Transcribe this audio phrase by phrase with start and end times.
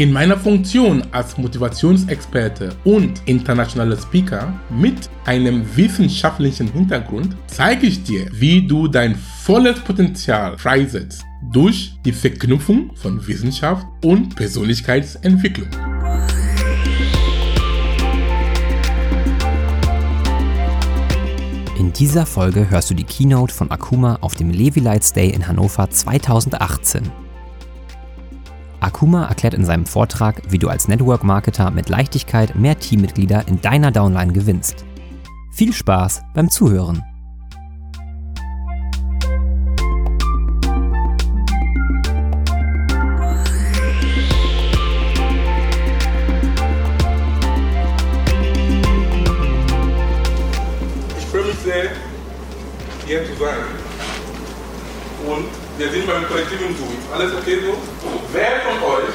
[0.00, 8.26] In meiner Funktion als Motivationsexperte und internationaler Speaker mit einem wissenschaftlichen Hintergrund zeige ich dir,
[8.32, 11.22] wie du dein volles Potenzial freisetzt
[11.52, 15.68] durch die Verknüpfung von Wissenschaft und Persönlichkeitsentwicklung.
[21.78, 25.46] In dieser Folge hörst du die Keynote von Akuma auf dem Levi Lights Day in
[25.46, 27.29] Hannover 2018.
[28.80, 33.60] Akuma erklärt in seinem Vortrag, wie du als Network Marketer mit Leichtigkeit mehr Teammitglieder in
[33.60, 34.84] deiner Downline gewinnst.
[35.52, 37.02] Viel Spaß beim Zuhören!
[55.80, 56.94] Wir sind beim kollektiven Tun.
[57.10, 57.74] Alles okay so?
[58.34, 59.14] Wer von euch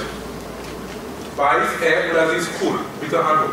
[1.38, 2.80] weiß, er oder sie ist cool?
[3.00, 3.50] Bitte Hand hoch.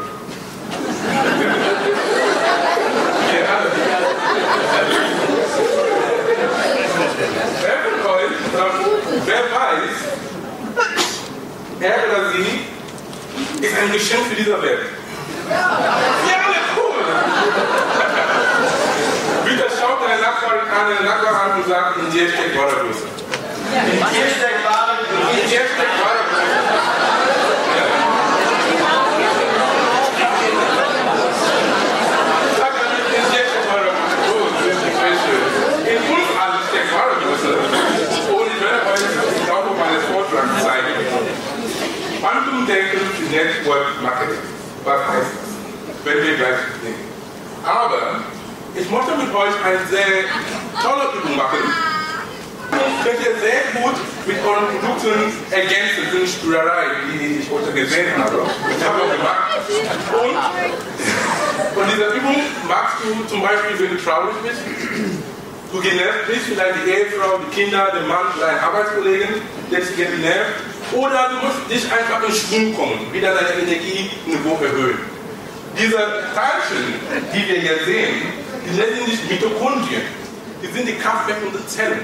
[7.61, 8.33] Wer von euch,
[9.27, 9.97] wer weiß,
[11.81, 14.87] er oder sie ist ein Geschenk für diese Welt?
[15.51, 15.79] Ja,
[16.47, 18.02] alle cool!
[20.43, 23.07] Bitte schaut deine Nachbarin an, deine Nachbarn an und sagt, in dir steckt wahre Größe.
[23.07, 25.31] In dir steckt wahre Größe.
[25.31, 26.51] In dir steckt wahre Größe.
[32.59, 34.19] Sag mal, in dir steckt wahre Größe.
[34.67, 35.47] Das ist sehr schön.
[35.87, 37.53] In uns allen steckt wahre Größe.
[38.33, 40.95] Und ich werde euch im Laufe meines Vortrags zeigen.
[42.19, 44.43] Quantum-Denken für Network Marketing.
[44.85, 46.05] Was heißt das?
[46.05, 46.99] Werden wir gleich sehen.
[47.65, 48.27] Aber
[48.75, 50.25] ich möchte mit euch eine sehr
[50.83, 51.59] tolle Übung machen.
[53.05, 53.95] Ihr sehr gut
[54.27, 58.47] mit euren Produkten ergänzen, für eine Spülerei, die ich heute gesehen habe.
[58.71, 59.63] Ich habe auch gemacht.
[60.11, 60.37] Und
[61.75, 64.61] von dieser Übung machst du zum Beispiel, wenn du traurig bist,
[65.73, 69.29] du genervt bist, vielleicht die Ehefrau, die Kinder, der Mann, dein Arbeitskollegen,
[69.71, 70.59] der dich genervt.
[70.93, 74.99] Oder du musst dich einfach in Schwung kommen, wieder deine Energieniveau erhöhen.
[75.79, 75.97] Diese
[76.35, 76.95] Teilchen,
[77.33, 80.03] die wir hier sehen, die nennen sich Mitochondrien.
[80.63, 82.01] Die sind die Kraftwerke unserer Zellen.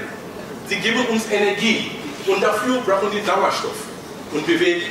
[0.67, 1.91] Sie geben uns Energie
[2.27, 3.79] und dafür brauchen sie Sauerstoff
[4.33, 4.89] und Bewegung.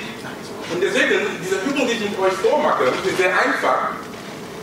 [0.72, 3.92] Und deswegen, diese Übung, die ich mit euch vormache, ist sehr einfach,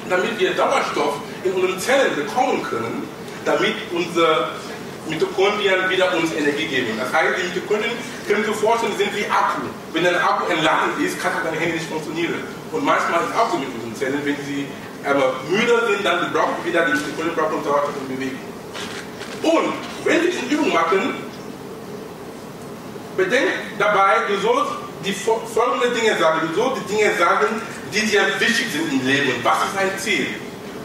[0.09, 3.07] damit wir Sauerstoff in unseren Zellen bekommen können,
[3.45, 4.49] damit unsere
[5.07, 6.97] Mitochondrien wieder uns Energie geben.
[6.97, 7.93] Das heißt, die Mitochondrien,
[8.27, 9.61] können Sie sich vorstellen, sind wie Akku.
[9.93, 12.41] Wenn ein Akku entladen ist, kann dein Handy nicht funktionieren.
[12.71, 14.65] Und manchmal ist es auch so mit unseren Zellen, wenn sie
[15.05, 18.39] aber müde sind, dann brauchen wir wieder die Mitochondrien brauchen und Bewegung.
[19.43, 19.73] Und
[20.03, 21.13] wenn wir diese Übung machen,
[23.15, 24.71] bedenk dabei, du sollst
[25.05, 26.49] die folgenden Dinge sagen.
[26.49, 27.61] Du sollst die Dinge sagen,
[27.93, 29.31] die dir wichtig sind im Leben.
[29.43, 30.27] Was ist dein Ziel?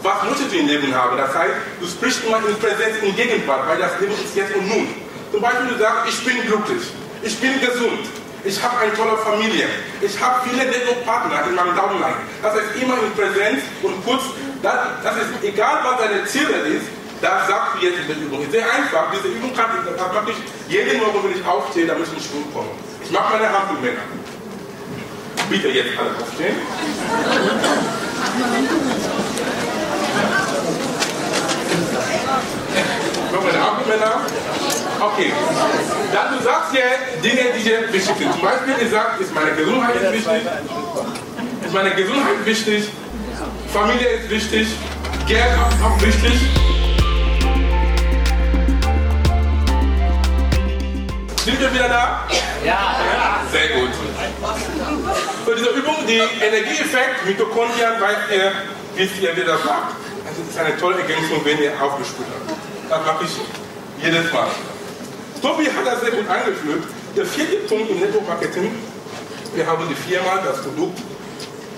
[0.03, 1.17] Was möchtest du im Leben haben?
[1.17, 4.67] Das heißt, du sprichst immer in Präsenz, in Gegenwart, weil das Leben ist jetzt und
[4.67, 4.87] nun.
[5.31, 6.83] Zum Beispiel, du sagst, ich bin glücklich,
[7.23, 8.09] ich bin gesund,
[8.43, 9.67] ich habe eine tolle Familie,
[10.01, 12.15] ich habe viele nette Partner in meinem Downline.
[12.41, 14.23] Das heißt, immer in Präsenz und kurz,
[14.63, 16.85] das, das ist egal, was deine Ziele ist,
[17.21, 18.45] das sagst du jetzt in der Übung.
[18.49, 19.11] Sehr einfach.
[19.13, 22.23] Diese Übung kann ich, das mache ich jeden Morgen, wenn ich aufstehe, damit ich in
[22.23, 22.69] Schwung komme.
[23.03, 24.09] Ich mache meine Hand mit Männern.
[25.49, 26.55] Bitte jetzt alle aufstehen.
[33.31, 34.19] Meine Hand mit Männern.
[34.99, 35.31] Okay.
[36.13, 36.81] Dann du sagst ja
[37.23, 38.31] Dinge, die dir wichtig sind.
[38.33, 40.41] Zum Beispiel, sage, ist meine Gesundheit wichtig.
[41.65, 42.89] Ist meine Gesundheit wichtig.
[43.73, 44.67] Familie ist wichtig.
[45.27, 46.33] Geld ist auch wichtig.
[51.45, 52.27] Sind wir wieder da?
[52.65, 52.95] Ja.
[53.51, 53.89] Sehr gut.
[55.45, 58.51] Für diese Übung, die Energieeffekt, Mitochondrien, weil ihr
[58.95, 59.95] wisst ihr, wie das macht.
[60.27, 62.70] Also das ist eine tolle Ergänzung, wenn ihr aufgespürt habt.
[62.91, 64.47] Das mache ich jedes Mal.
[65.41, 66.83] Tobi hat das sehr gut angeführt.
[67.15, 68.69] Der vierte Punkt im Network Marketing,
[69.55, 70.99] wir haben die Firma, das Produkt,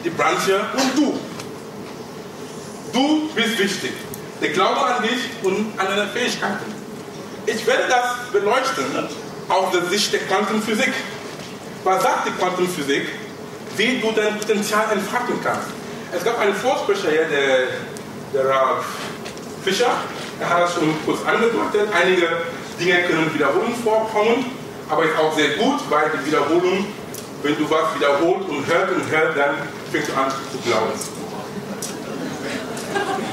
[0.03, 1.19] die Branche und du.
[2.93, 3.91] Du bist wichtig.
[4.41, 6.73] Der Glaube an dich und an deine Fähigkeiten.
[7.45, 8.85] Ich werde das beleuchten
[9.49, 10.93] aus der Sicht der Quantenphysik.
[11.83, 13.05] Was sagt die Quantenphysik?
[13.77, 15.67] Wie du dein Potenzial entfalten kannst.
[16.11, 17.67] Es gab einen Vorsprecher hier, der,
[18.33, 18.85] der Ralf
[19.63, 19.95] Fischer,
[20.43, 21.89] er hat das schon kurz angedeutet.
[21.93, 22.27] Einige
[22.79, 24.45] Dinge können Wiederholungen vorkommen,
[24.89, 26.85] aber ist auch sehr gut, weil die Wiederholung
[27.43, 29.55] wenn du was wiederholst und hörst und hörst, dann
[29.91, 30.91] fängst du an zu glauben.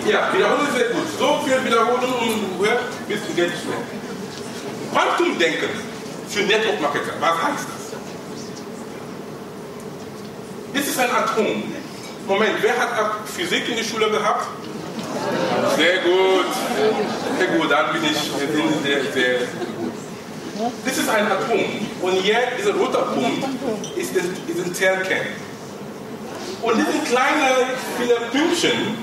[0.05, 1.07] Ja, wiederholen ist sehr gut.
[1.17, 3.79] So viel wiederholen und hörst, bis du Geld schnell.
[4.93, 5.69] Quantumdenken
[6.29, 8.01] für Network Marketer, was heißt das?
[10.75, 11.73] Das ist ein Atom.
[12.27, 12.89] Moment, wer hat
[13.33, 14.47] Physik in der Schule gehabt?
[15.77, 16.47] Sehr gut.
[17.39, 18.17] Sehr gut, dann bin ich
[18.83, 19.93] sehr, sehr gut.
[20.85, 21.65] Das ist ein Atom.
[22.03, 23.45] Und hier, dieser rote Punkt,
[23.97, 25.27] ist, das, ist ein Zellkern.
[26.63, 27.67] Und diese kleinen
[27.99, 28.97] viele Pünktchen,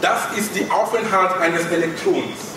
[0.00, 2.52] das ist die Aufenthalt eines Elektrons.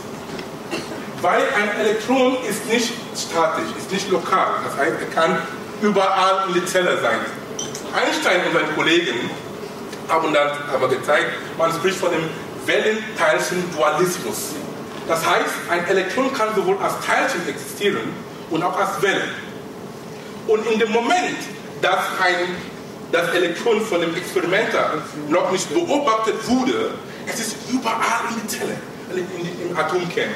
[1.21, 4.47] Weil ein Elektron ist nicht statisch, ist nicht lokal.
[4.65, 5.37] Das heißt, er kann
[5.81, 7.19] überall in der Zelle sein.
[7.93, 9.29] Einstein und seine Kollegen
[10.09, 12.29] haben dann aber gezeigt, man spricht von dem
[12.65, 14.53] Wellenteilchen-Dualismus.
[15.07, 18.11] Das heißt, ein Elektron kann sowohl als Teilchen existieren
[18.49, 19.23] und auch als Welle.
[20.47, 21.37] Und in dem Moment,
[21.81, 22.55] dass ein,
[23.11, 26.91] das Elektron von dem Experimenter noch nicht beobachtet wurde,
[27.27, 28.77] es ist überall in der Zelle,
[29.69, 30.29] im Atomkern.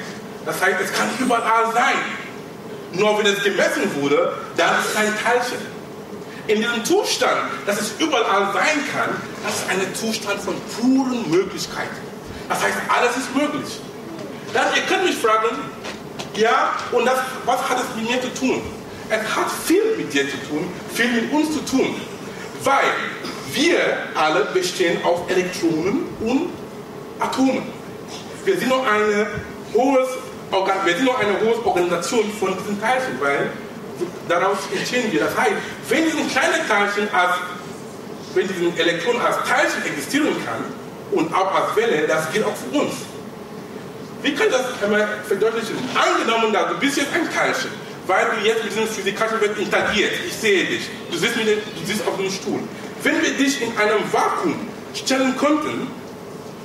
[0.45, 1.97] Das heißt, es kann überall sein.
[2.93, 5.79] Nur wenn es gemessen wurde, dann ist es ein Teilchen.
[6.47, 7.37] In diesem Zustand,
[7.67, 9.09] dass es überall sein kann,
[9.43, 12.08] das ist ein Zustand von puren Möglichkeiten.
[12.49, 13.79] Das heißt, alles ist möglich.
[14.53, 15.55] Dann, ihr könnt mich fragen,
[16.35, 18.61] ja, und das, was hat es mit mir zu tun?
[19.09, 21.95] Es hat viel mit dir zu tun, viel mit uns zu tun.
[22.63, 22.91] Weil
[23.53, 23.79] wir
[24.15, 26.49] alle bestehen aus Elektronen und
[27.19, 27.63] Atomen.
[28.45, 29.27] Wir sind noch eine
[29.73, 30.07] hohes
[30.83, 33.51] wir sind noch eine hohe Organisation von diesen Teilchen, weil
[34.27, 35.19] daraus entstehen wir.
[35.19, 35.53] Das heißt,
[35.89, 37.33] wenn dieses kleine Teilchen als,
[38.33, 40.63] wenn dieses Elektron als Teilchen existieren kann
[41.11, 42.93] und auch als Welle, das gilt auch für uns.
[44.21, 45.77] Wie kann das einmal verdeutlichen?
[45.95, 47.71] Angenommen, dass du bist jetzt ein Teilchen,
[48.05, 50.11] weil du jetzt mit diesem physikalischen Welt interagiert.
[50.27, 50.89] Ich sehe dich.
[51.09, 52.59] Du sitzt, mit dem, du sitzt auf einem Stuhl.
[53.01, 55.87] Wenn wir dich in einem Vakuum stellen könnten,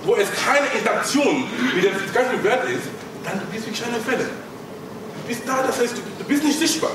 [0.04, 1.44] wo es keine Interaktion
[1.74, 2.88] mit der physikalischen Welt ist,
[3.24, 4.24] dann du bist wie kleine Fälle.
[4.24, 6.90] Du bist da, das heißt, du, du bist nicht sichtbar.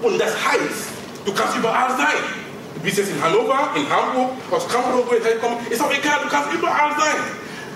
[0.00, 0.84] Und das heißt,
[1.26, 2.43] du kannst überall sein.
[2.84, 6.20] Du bist jetzt in Hannover, in Hamburg, aus Kampfburg, wo ich herkomme, ist auch egal,
[6.22, 7.16] du kannst überall sein.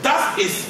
[0.03, 0.65] Das ist,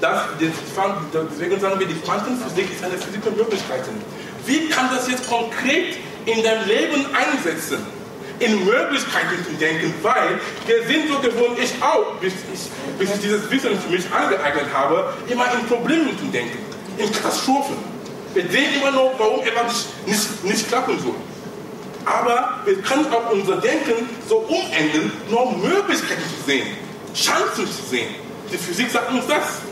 [0.00, 4.00] das, deswegen sagen wir, die Quantenphysik ist eine Physik der Möglichkeiten.
[4.46, 7.84] Wie kann das jetzt konkret in deinem Leben einsetzen?
[8.40, 13.20] in Möglichkeiten zu denken, weil wir sind so gewohnt, ich auch, bis ich, bis ich
[13.20, 16.58] dieses Wissen für mich angeeignet habe, immer in Problemen zu denken,
[16.98, 17.76] in Katastrophen.
[18.34, 21.14] Wir sehen immer noch, warum etwas nicht, nicht klappen soll.
[22.04, 26.66] Aber wir können auch unser Denken so umenden, nur Möglichkeiten zu sehen,
[27.14, 28.14] Chancen zu sehen.
[28.52, 29.62] Die Physik sagt uns das.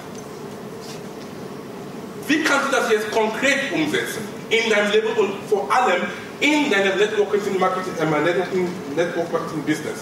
[2.28, 6.02] Wie kannst du das jetzt konkret umsetzen in deinem Leben und vor allem
[6.40, 10.00] in deinem Network Marketing, äh, Networking, Network Marketing Business.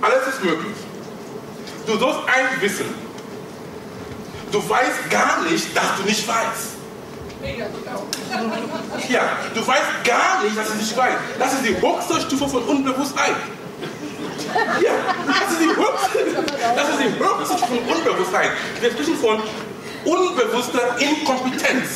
[0.00, 0.76] Alles ist möglich.
[1.86, 2.86] Du sollst eins wissen.
[4.52, 6.77] Du weißt gar nicht, dass du nicht weißt.
[9.08, 9.22] Ja,
[9.54, 11.16] du weißt gar nicht, dass du nicht weißt.
[11.38, 13.36] Das ist die höchste Stufe von Unbewusstheit.
[14.82, 14.92] Ja,
[15.26, 16.44] das ist die höchste,
[16.74, 18.50] das ist die höchste Stufe von Unbewusstheit.
[18.80, 19.42] Wir sprechen von
[20.04, 21.88] unbewusster Inkompetenz.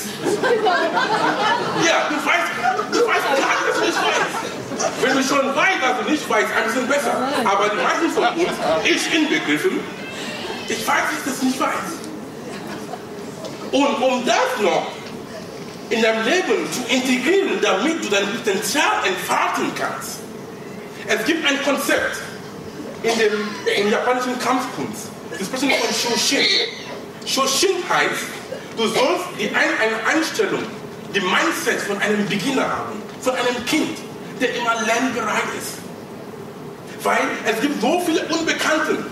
[1.87, 2.49] Ja, du weißt,
[2.93, 5.03] du weißt gar nicht, dass du nicht weißt.
[5.03, 7.29] Wenn du schon weißt, dass du nicht weißt, ein bisschen besser.
[7.44, 8.53] Aber die meisten von uns,
[8.84, 9.81] ich inbegriffen,
[10.69, 11.69] ich weiß dass ich nicht weiß.
[13.72, 14.87] Und um das noch
[15.93, 20.20] in deinem Leben zu integrieren, damit du dein Potenzial entfalten kannst,
[21.06, 22.17] es gibt ein Konzept
[23.03, 23.32] in dem,
[23.77, 25.08] im japanischen Kampfkunst.
[25.37, 26.46] Wir sprechen von Shoshin.
[27.27, 28.25] Shoshin heißt,
[28.77, 30.63] du sollst die ein, eine Einstellung,
[31.15, 33.99] die Mindset von einem Beginner haben, von einem Kind,
[34.41, 35.75] der immer lernbereit ist.
[37.03, 39.05] Weil es gibt so viele Unbekannte,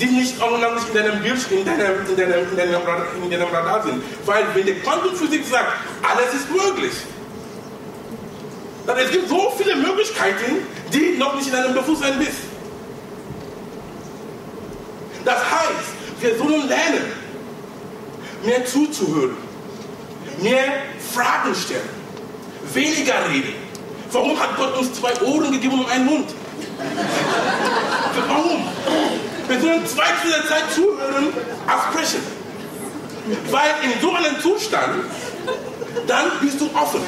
[0.00, 0.40] die nicht
[0.74, 4.02] nicht in deinem Bild, in deinem, in deinem, in deinem, in deinem Radar sind.
[4.24, 5.72] Weil wenn die Quantenphysik sagt,
[6.02, 6.92] alles ist möglich,
[8.86, 12.38] dann es gibt so viele Möglichkeiten, die noch nicht in deinem Bewusstsein bist.
[15.24, 17.12] Das heißt, wir sollen lernen,
[18.44, 19.36] mehr zuzuhören,
[20.40, 21.88] mehr Fragen stellen,
[22.72, 23.54] weniger reden.
[24.12, 26.32] Warum hat Gott uns zwei Ohren gegeben und einen Mund?
[28.28, 28.68] Warum?
[29.48, 31.32] Wir sollen zwei zu der Zeit zuhören
[31.66, 32.22] als sprechen.
[33.50, 35.04] Weil in so einem Zustand,
[36.06, 37.00] dann bist du offen.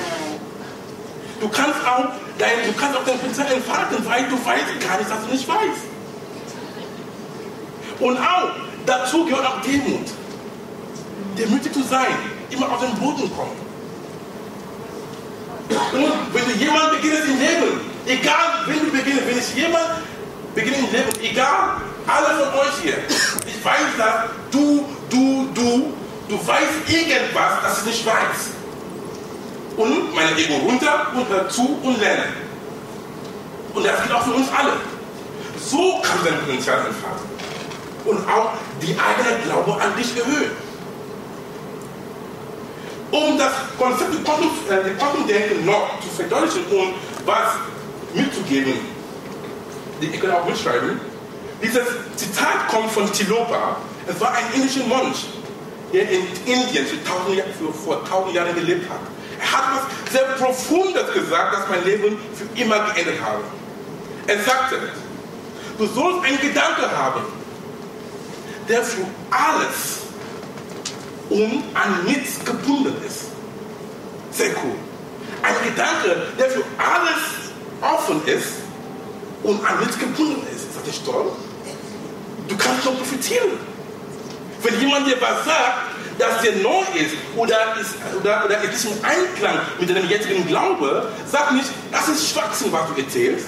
[1.40, 2.06] Du kannst auch
[2.38, 5.48] dein, du kannst auch dein Potenzial entfalten, weil du weißt gar nicht, dass du nicht
[5.48, 5.86] weißt.
[8.00, 8.50] Und auch,
[8.88, 10.08] Dazu gehört auch Demut.
[11.36, 12.06] Demütig zu sein,
[12.48, 13.52] immer auf den Boden kommen.
[15.92, 19.84] Und wenn du jemand beginnst im Leben, egal wenn du beginnst, wenn es jemand
[20.54, 22.98] beginnt im Leben, egal, alle von euch hier,
[23.46, 24.14] ich weiß, dass
[24.50, 25.92] du, du, du,
[26.28, 28.56] du weißt irgendwas, das ich nicht weiß.
[29.76, 32.24] Und mein Ego runter und hör zu und lerne.
[33.74, 34.72] Und das gilt auch für uns alle.
[35.60, 37.28] So kann dein Potenzial entfalten.
[38.04, 40.50] Und auch die eigene Glaube an dich erhöhen.
[43.10, 47.54] Um das Konzept des äh, Quantumdenken noch zu verdeutlichen und was
[48.14, 48.74] mitzugeben,
[50.00, 51.00] ich kann auch mitschreiben,
[51.62, 51.86] dieses
[52.16, 53.76] Zitat kommt von Tilopa.
[54.06, 55.26] Es war ein indischer Mönch,
[55.92, 56.86] der in Indien
[57.84, 59.00] vor tausend Jahren gelebt hat.
[59.40, 63.42] Er hat was sehr Profundes gesagt, das mein Leben für immer geändert habe.
[64.26, 64.76] Er sagte,
[65.78, 67.22] du sollst einen Gedanke haben,
[68.68, 69.98] der für alles
[71.30, 73.26] und an nichts gebunden ist.
[74.30, 74.74] Sehr cool.
[75.42, 77.48] Ein Gedanke, der für alles
[77.80, 78.48] offen ist
[79.42, 80.68] und an nichts gebunden ist.
[80.68, 81.32] Ist das nicht toll?
[82.48, 83.50] Du kannst schon profitieren.
[84.62, 85.88] Wenn jemand dir was sagt,
[86.18, 91.08] das dir neu ist oder, ist, oder, oder ist im Einklang mit deinem jetzigen Glaube,
[91.30, 93.46] sag nicht, das ist Schwachsinn, was du erzählst.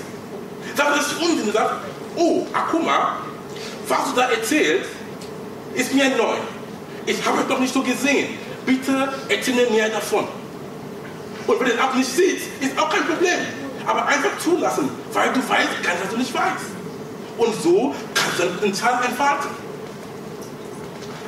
[0.77, 1.51] Sag, das ist Unsinn.
[1.53, 1.79] Sag,
[2.15, 2.47] oh,
[2.85, 3.17] mal,
[3.89, 4.91] was du da erzählst,
[5.75, 6.37] ist mir neu.
[7.07, 8.39] Ich habe es doch nicht so gesehen.
[8.65, 10.29] Bitte erzähle mir davon.
[11.47, 13.39] Und wenn du es auch nicht siehst, ist auch kein Problem.
[13.87, 16.80] Aber einfach zulassen, weil du weißt, kannst, was du nicht weißt.
[17.41, 17.95] Und so
[18.75, 19.49] Zahn entfalten.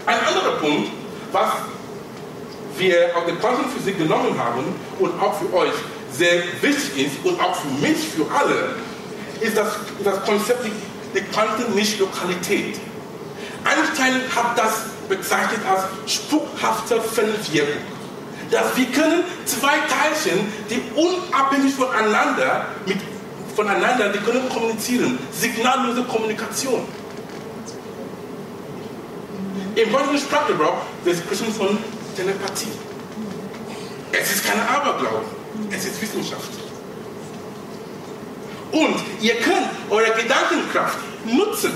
[0.04, 0.90] Ein anderer Punkt,
[1.32, 1.48] was
[2.76, 5.72] wir aus der Quantenphysik genommen haben und auch für euch
[6.12, 8.76] sehr wichtig ist und auch für mich, für alle,
[9.40, 9.68] ist das,
[10.04, 10.66] das Konzept
[11.14, 12.78] der Quantennichtlokalität.
[13.64, 17.82] Einstein hat das bezeichnet als spukhafte Fernwirkung.
[18.50, 22.98] Dass wir können zwei Teilchen, die unabhängig voneinander, mit,
[23.54, 25.18] voneinander, die können kommunizieren.
[25.32, 26.84] Signallose Kommunikation.
[29.74, 31.78] Im heutigen Sprachgebrauch, wir sprechen von
[32.14, 32.72] Telepathie.
[34.12, 35.24] Es ist kein Aberglaube,
[35.70, 36.50] es ist Wissenschaft.
[38.70, 41.72] Und ihr könnt eure Gedankenkraft nutzen,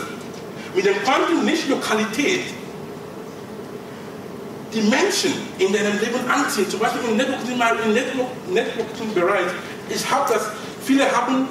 [0.74, 2.44] mit dem Quantum nicht Lokalität,
[4.74, 6.68] die Menschen in deinem Leben anziehen.
[6.68, 9.46] Zum Beispiel im Networking-Bereich.
[9.88, 10.48] Ich habe das,
[10.84, 11.48] viele haben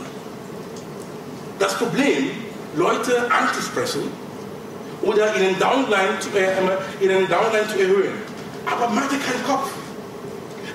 [1.59, 2.31] das Problem,
[2.75, 4.11] Leute anzusprechen
[5.01, 8.13] oder ihren Downline zu, äh, ihren Downline zu erhöhen.
[8.65, 9.69] Aber mach dir keinen Kopf.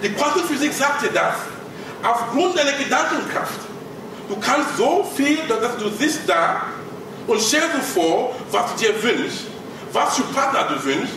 [0.02, 1.34] Die Quantenphysik sagt dir das
[2.02, 3.60] aufgrund deiner Gedankenkraft.
[4.28, 6.62] Du kannst so viel, dass du sitzt da
[7.26, 9.46] und stell dir vor, was du dir wünschst,
[9.92, 11.14] was für Partner du wünschst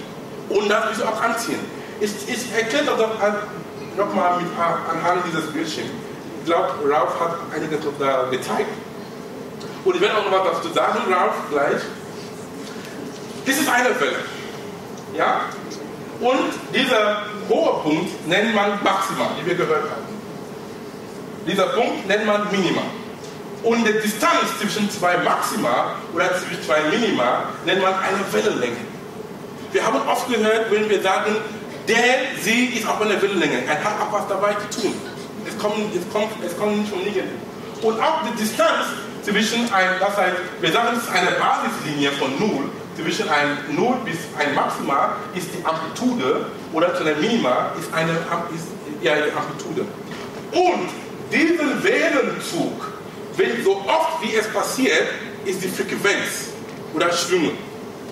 [0.50, 1.60] und das wirst du auch anziehen.
[2.02, 2.98] Ich, ich erkläre das
[3.98, 5.90] nochmal mit, anhand dieses Bildschirms.
[6.40, 8.68] Ich glaube, Ralf hat einiges da gezeigt.
[9.86, 11.82] Und ich werde auch noch was dazu sagen, Ralf, gleich.
[13.46, 14.20] Das ist eine Welle.
[15.18, 15.42] Ja?
[16.22, 20.14] Und dieser hohe Punkt nennt man Maxima, wie wir gehört haben.
[21.46, 22.82] Dieser Punkt nennt man Minima.
[23.64, 28.78] Und die Distanz zwischen zwei Maxima oder zwischen zwei Minima nennt man eine Wellenlänge.
[29.72, 31.36] Wir haben oft gehört, wenn wir sagen,
[31.88, 33.66] der, sie ist auf einer Wellenlänge.
[33.66, 34.94] Er hat auch was dabei zu tun.
[35.46, 37.88] Es kommt, es kommt, es kommt nicht von nirgendwo.
[37.88, 38.86] Und auch die Distanz
[39.24, 43.96] zwischen ein, das heißt, wir sagen, es ist eine Basislinie von 0 zwischen ein 0
[44.06, 48.68] bis ein Maxima ist die Amplitude oder zu einer Minima ist eine ist,
[49.02, 49.86] ja, die Amplitude.
[50.52, 50.90] Und
[51.32, 52.94] diesen Wellenzug,
[53.38, 55.08] wenn so oft wie es passiert,
[55.46, 56.50] ist die Frequenz
[56.94, 57.58] oder Schwingung,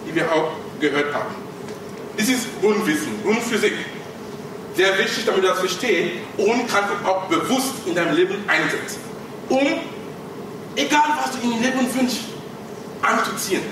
[0.07, 1.35] die wir auch gehört haben.
[2.17, 3.73] Das ist Grundwissen, Grundphysik.
[4.75, 8.99] Sehr wichtig, damit du das verstehst und kannst du auch bewusst in deinem Leben einsetzen.
[9.49, 9.67] Um,
[10.75, 12.21] egal was du in deinem Leben wünschst,
[13.01, 13.63] anzuziehen.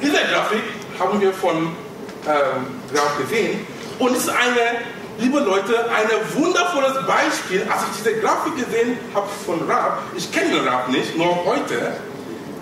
[0.00, 0.62] Diese Grafik
[0.98, 3.66] haben wir von ähm, Graf gesehen
[3.98, 4.80] und es ist eine,
[5.18, 7.66] liebe Leute, ein wundervolles Beispiel.
[7.70, 11.96] Als ich diese Grafik gesehen habe von Rab, ich kenne den Rab nicht, nur heute,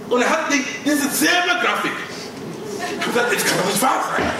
[0.08, 1.92] und er hat die, diese selbe Grafik.
[2.78, 4.30] Ich habe gesagt, das kann doch nicht wahr sein.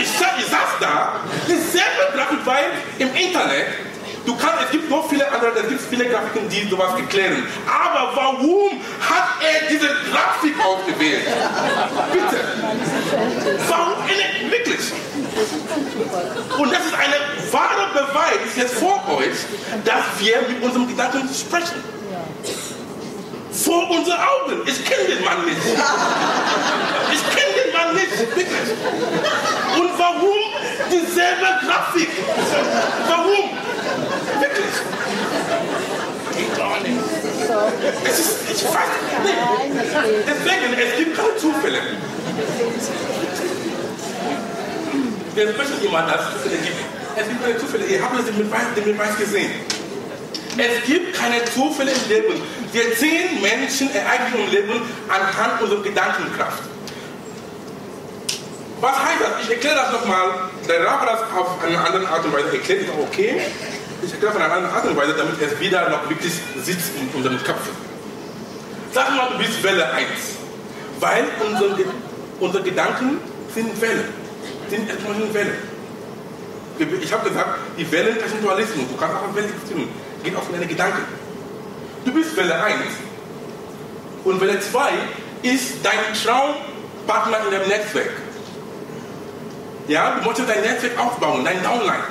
[0.00, 2.64] Ich, ich saß da, dieselbe Grafik, weil
[2.98, 3.66] im Internet
[4.26, 7.46] Du kannst, es gibt noch viele andere, es gibt viele Grafiken, die sowas erklären.
[7.68, 11.26] Aber warum hat er diese Grafik ausgewählt?
[12.12, 12.44] Bitte.
[13.68, 13.94] Warum?
[14.50, 14.92] Wirklich.
[16.58, 19.36] Und das ist ein wahrer Beweis jetzt vor euch,
[19.84, 21.82] dass wir mit unserem Gedanken sprechen.
[23.52, 24.62] Vor unseren Augen.
[24.66, 25.58] Ich kenne den Mann nicht.
[27.12, 28.18] Ich kenne den Mann nicht.
[28.18, 28.70] Wirklich.
[29.78, 30.38] Und warum
[30.90, 32.08] dieselbe Grafik?
[33.08, 33.53] Warum?
[37.54, 39.38] Ich weiß nicht.
[40.26, 41.78] Deswegen, es gibt keine Zufälle.
[45.34, 46.76] Wir sprechen immer, dass es Zufälle gibt.
[47.16, 47.84] Es gibt keine Zufälle.
[47.86, 49.50] Ihr habt den Beweis, den Beweis gesehen.
[50.56, 52.42] Es gibt keine Zufälle im Leben.
[52.72, 56.62] Wir sehen Menschen Ereignisse im Leben anhand unserer Gedankenkraft.
[58.80, 59.44] Was heißt das?
[59.44, 60.50] Ich erkläre das nochmal.
[60.68, 63.40] Der Rabe das auf eine andere Art und Weise erklärt, ist auch okay.
[64.02, 66.32] Ich erkläre auf eine andere Art und Weise, damit es wieder noch wirklich
[66.62, 67.60] sitzt in unserem Kopf.
[68.92, 70.06] Sag mal, du bist Welle 1.
[71.00, 71.76] Weil unsere,
[72.40, 73.18] unsere Gedanken
[73.54, 74.04] sind Wellen.
[74.70, 75.56] Sind erstmal Wellen.
[77.00, 78.86] Ich habe gesagt, die Wellen sind Dualismus.
[78.90, 79.88] Du kannst auch auf Wellen existieren.
[80.22, 81.04] Geht auf deine Gedanken.
[82.04, 82.76] Du bist Welle 1.
[84.24, 84.90] Und Welle 2
[85.42, 85.92] ist dein
[86.24, 88.12] Traumpartner in deinem Netzwerk.
[89.86, 92.04] Ja, du möchtest dein Netzwerk aufbauen, dein Downline.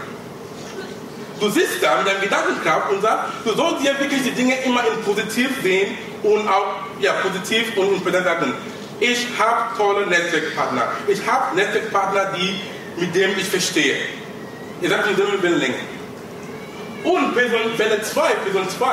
[1.40, 4.82] Du sitzt da mit deinem Gedankenkraft und sagst, du sollst dir wirklich die Dinge immer
[4.86, 8.54] in positiv sehen und auch ja, positiv und in sagen.
[9.00, 10.88] Ich habe tolle Netzwerkpartner.
[11.08, 12.62] Ich habe Netzwerkpartner, die,
[13.02, 13.98] mit denen ich verstehe.
[14.82, 15.76] Ihr sagt in selben Wellenlänge.
[17.04, 18.86] Und Person Welle 2, Person 2,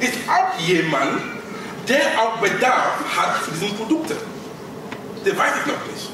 [0.00, 1.20] ist auch jemand,
[1.88, 4.16] der auch Bedarf hat für diese Produkte.
[5.24, 6.10] Der weiß ich noch nicht.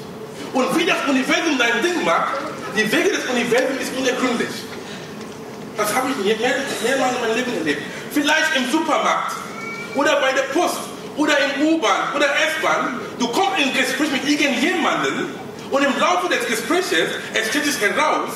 [0.54, 2.38] Und wie das Universum dein Ding macht,
[2.76, 4.48] die Wege des Universums ist unergründlich.
[5.76, 7.82] Das habe ich mehrmals in meinem Leben erlebt.
[8.12, 9.32] Vielleicht im Supermarkt
[9.94, 10.78] oder bei der Post
[11.16, 13.00] oder im U-Bahn oder S-Bahn.
[13.18, 15.30] Du kommst in Gespräch mit irgendjemandem
[15.70, 16.88] und im Laufe des Gesprächs
[17.34, 18.30] es stellt sich heraus,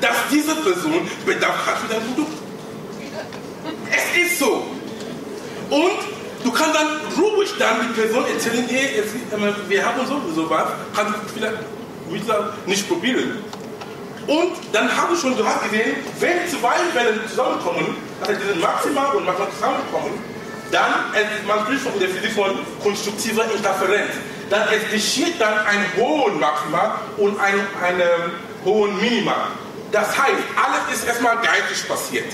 [0.00, 2.32] dass diese Person Bedarf hat für dein Produkt.
[3.90, 4.66] Es ist so.
[5.70, 5.98] Und
[6.42, 9.02] du kannst dann ruhig dann die Person erzählen, hey,
[9.68, 13.44] wir haben so was, kannst du vielleicht nicht probieren.
[14.26, 19.06] Und dann habe ich schon, du hast gesehen, wenn zwei Wellen zusammenkommen, also diese Maxima
[19.12, 20.22] und Maxima zusammenkommen,
[20.70, 20.92] dann,
[21.46, 24.12] man spricht von der Physik von konstruktiver Interferenz.
[24.50, 28.02] Dann es geschieht dann ein hohen Maxima und ein, ein
[28.64, 29.48] hohen Minima.
[29.92, 32.32] Das heißt, alles ist erstmal geistig passiert.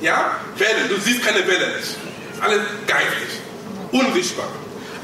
[0.00, 0.32] Ja?
[0.56, 1.96] Wellen, du siehst keine Welle nicht.
[2.40, 3.40] Alles geistig,
[3.90, 4.46] unsichtbar.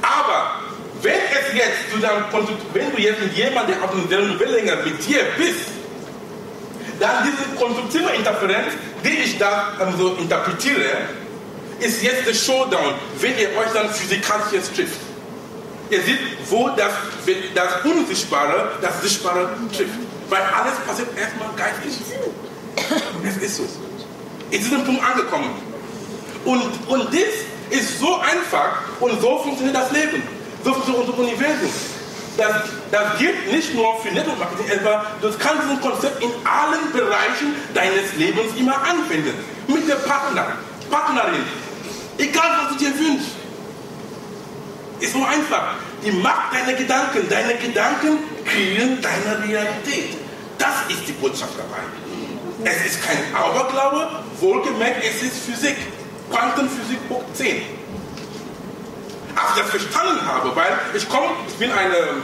[0.02, 0.60] Aber
[1.02, 2.24] wenn es jetzt zu deinem
[2.72, 5.70] wenn du jetzt mit jemandem, der auf derselben Wellenlänge mit dir bist,
[7.00, 8.72] dann diese konstruktive Interferenz,
[9.04, 11.08] die ich da so interpretiere,
[11.80, 14.98] ist jetzt der Showdown, wenn ihr euch dann physikalisch jetzt trifft.
[15.90, 16.92] Ihr seht, wo das,
[17.54, 19.92] das Unsichtbare das Sichtbare trifft.
[20.28, 22.00] Weil alles passiert erstmal geistig.
[23.22, 23.64] Es ist so.
[24.50, 25.50] In diesem Punkt angekommen.
[26.44, 30.22] Und, und das ist so einfach und so funktioniert das Leben.
[30.64, 31.70] So funktioniert unser Universum.
[32.36, 32.50] Das,
[32.90, 37.54] das gilt nicht nur für Network Marketing, aber du kannst dieses Konzept in allen Bereichen
[37.72, 39.34] deines Lebens immer anwenden.
[39.68, 40.46] Mit der Partner,
[40.90, 41.44] Partnerin,
[42.18, 43.30] egal was du dir wünschst.
[45.00, 45.76] Ist so einfach.
[46.04, 50.16] Die Macht deiner Gedanken, deine Gedanken kreieren deine Realität.
[50.58, 51.82] Das ist die Botschaft dabei.
[52.64, 54.08] Es ist kein Aberglaube,
[54.40, 55.76] wohlgemerkt, es ist Physik.
[56.30, 57.62] Quantenphysik hoch 10.
[59.36, 62.22] Als ich das verstanden habe, weil ich komme, ich bin eine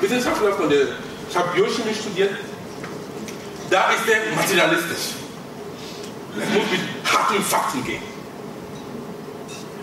[0.00, 0.88] Wissenschaftler von der,
[1.28, 2.32] ich habe Biochemie studiert,
[3.70, 5.14] da ist er materialistisch.
[6.38, 6.80] Es muss mit
[7.12, 8.02] harten Fakten gehen.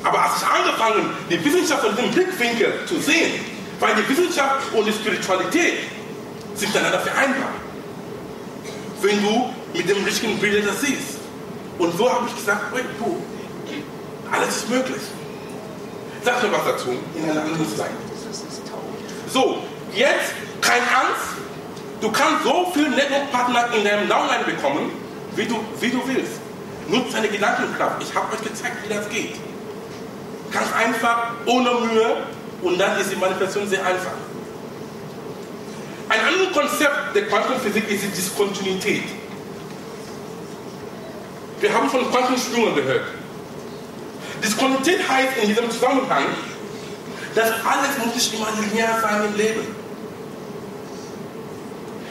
[0.03, 3.43] Aber als ich angefangen die Wissenschaft von diesem Blickwinkel zu sehen,
[3.79, 5.79] weil die Wissenschaft und die Spiritualität
[6.55, 7.49] sind miteinander vereinbar.
[9.01, 11.19] Wenn du mit dem richtigen Bild das siehst.
[11.77, 13.21] Und so habe ich gesagt, wait, du,
[14.31, 15.01] alles ist möglich.
[16.27, 17.91] Sag mir was dazu in einer anderen Zeit.
[19.31, 19.59] So,
[19.93, 21.37] jetzt keine Angst.
[22.01, 24.91] Du kannst so viele Network-Partner in deinem Downline bekommen,
[25.37, 26.33] wie du, wie du willst.
[26.89, 28.03] Nutze deine Gedankenkraft.
[28.03, 29.35] Ich habe euch gezeigt, wie das geht.
[30.51, 32.17] Ganz einfach, ohne Mühe
[32.61, 34.11] und dann ist die Manifestation sehr einfach.
[36.09, 39.03] Ein anderes Konzept der Quantenphysik ist die Diskontinuität.
[41.61, 43.16] Wir haben von Quantensprüngen gehört.
[44.43, 46.25] Diskontinuität heißt in diesem Zusammenhang,
[47.35, 49.61] dass alles muss nicht immer linear sein im Leben.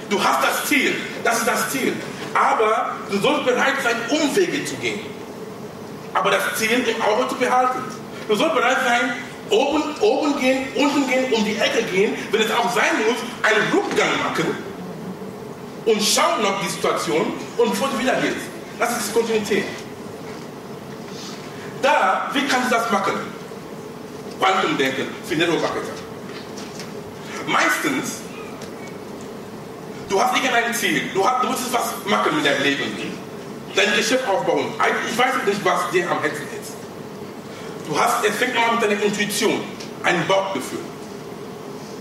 [0.08, 1.92] Du hast das Ziel, das ist das Ziel.
[2.34, 5.00] Aber du sollst bereit sein, Umwege zu gehen.
[6.14, 7.80] Aber das Ziel im Auge zu behalten.
[8.28, 9.12] Du sollst bereit sein,
[9.50, 13.72] oben, oben gehen, unten gehen, um die Ecke gehen, wenn es auch sein muss, einen
[13.72, 14.56] Rückgang machen
[15.86, 18.36] und schauen noch die Situation und bevor du wieder gehst.
[18.78, 19.64] Das ist Kontinuität.
[21.86, 23.12] Da, wie kannst du das machen?
[24.40, 25.06] Quantumdenken
[25.38, 25.94] Marketer.
[27.46, 28.22] Meistens,
[30.08, 32.82] du hast irgendein Ziel, du, hast, du musst was machen mit deinem Leben,
[33.76, 34.74] dein Geschäft aufbauen.
[35.08, 36.72] Ich weiß nicht, was dir am Herzen ist.
[37.86, 39.60] Du hast, es fängt immer mit deiner Intuition,
[40.02, 40.80] ein Bauchgefühl.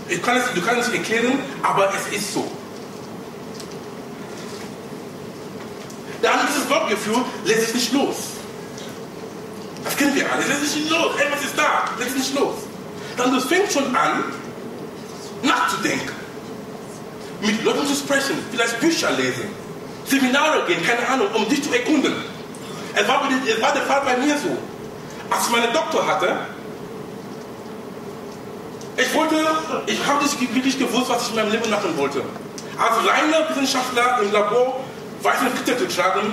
[0.08, 2.50] Ich kann es, du kannst es nicht erklären, aber es ist so.
[6.22, 8.35] Dann dieses Bauchgefühl lässt sich nicht los.
[9.86, 10.44] Das kennen wir alle.
[10.44, 11.16] Lässt sich nicht los.
[11.18, 11.84] Etwas ist da.
[11.98, 12.56] Lässt sich nicht los.
[13.16, 14.24] Dann du fängst schon an,
[15.42, 16.14] nachzudenken.
[17.40, 18.36] Mit Leuten zu sprechen.
[18.50, 19.48] Vielleicht Bücher lesen.
[20.04, 22.14] Seminare gehen, keine Ahnung, um dich zu erkunden.
[22.94, 24.56] Es war, es war der Fall bei mir so.
[25.30, 26.36] Als ich meinen Doktor hatte,
[28.96, 29.36] ich wollte,
[29.86, 32.22] ich habe nicht wirklich gewusst, was ich in meinem Leben machen wollte.
[32.78, 34.80] Als reiner Wissenschaftler im Labor
[35.22, 36.32] weiße Kittel zu tragen,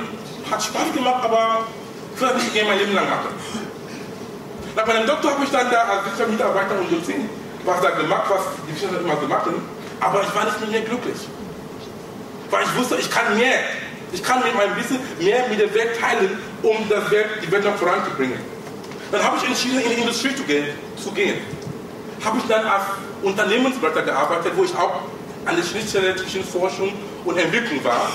[0.49, 1.65] hat Spaß gemacht, aber
[2.13, 3.29] ich würde nicht gerne mein Leben lang machen.
[4.75, 7.29] Nach meinem Doktor habe ich dann da als Wissenschaftler und Dozent
[7.65, 9.53] was da gemacht, was die Wissenschaftler immer so machen,
[9.99, 11.17] aber ich war nicht mehr glücklich.
[12.49, 13.59] Weil ich wusste, ich kann mehr.
[14.11, 17.63] Ich kann mit meinem Wissen mehr mit der Welt teilen, um das Welt, die Welt
[17.63, 18.37] noch voranzubringen.
[19.11, 20.67] Dann habe ich entschieden, in die Industrie zu gehen.
[21.01, 21.39] Zu gehen.
[22.23, 22.83] Habe ich dann als
[23.23, 25.01] Unternehmensberater gearbeitet, wo ich auch
[25.45, 26.93] an der Schnittstelle zwischen Forschung
[27.25, 28.07] und Entwicklung war.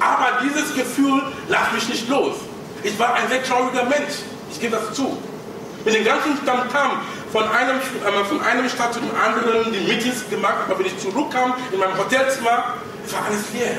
[0.00, 2.36] Aber dieses Gefühl lasst mich nicht los.
[2.82, 4.22] Ich war ein sehr trauriger Mensch.
[4.50, 5.18] Ich gebe das zu.
[5.84, 7.00] Mit den ganzen Tamtam
[7.32, 10.98] von einem, äh, von einem Stadt zu dem anderen, die Meetings gemacht, aber wenn ich
[10.98, 12.74] zurückkam in meinem Hotelzimmer,
[13.10, 13.78] war alles leer.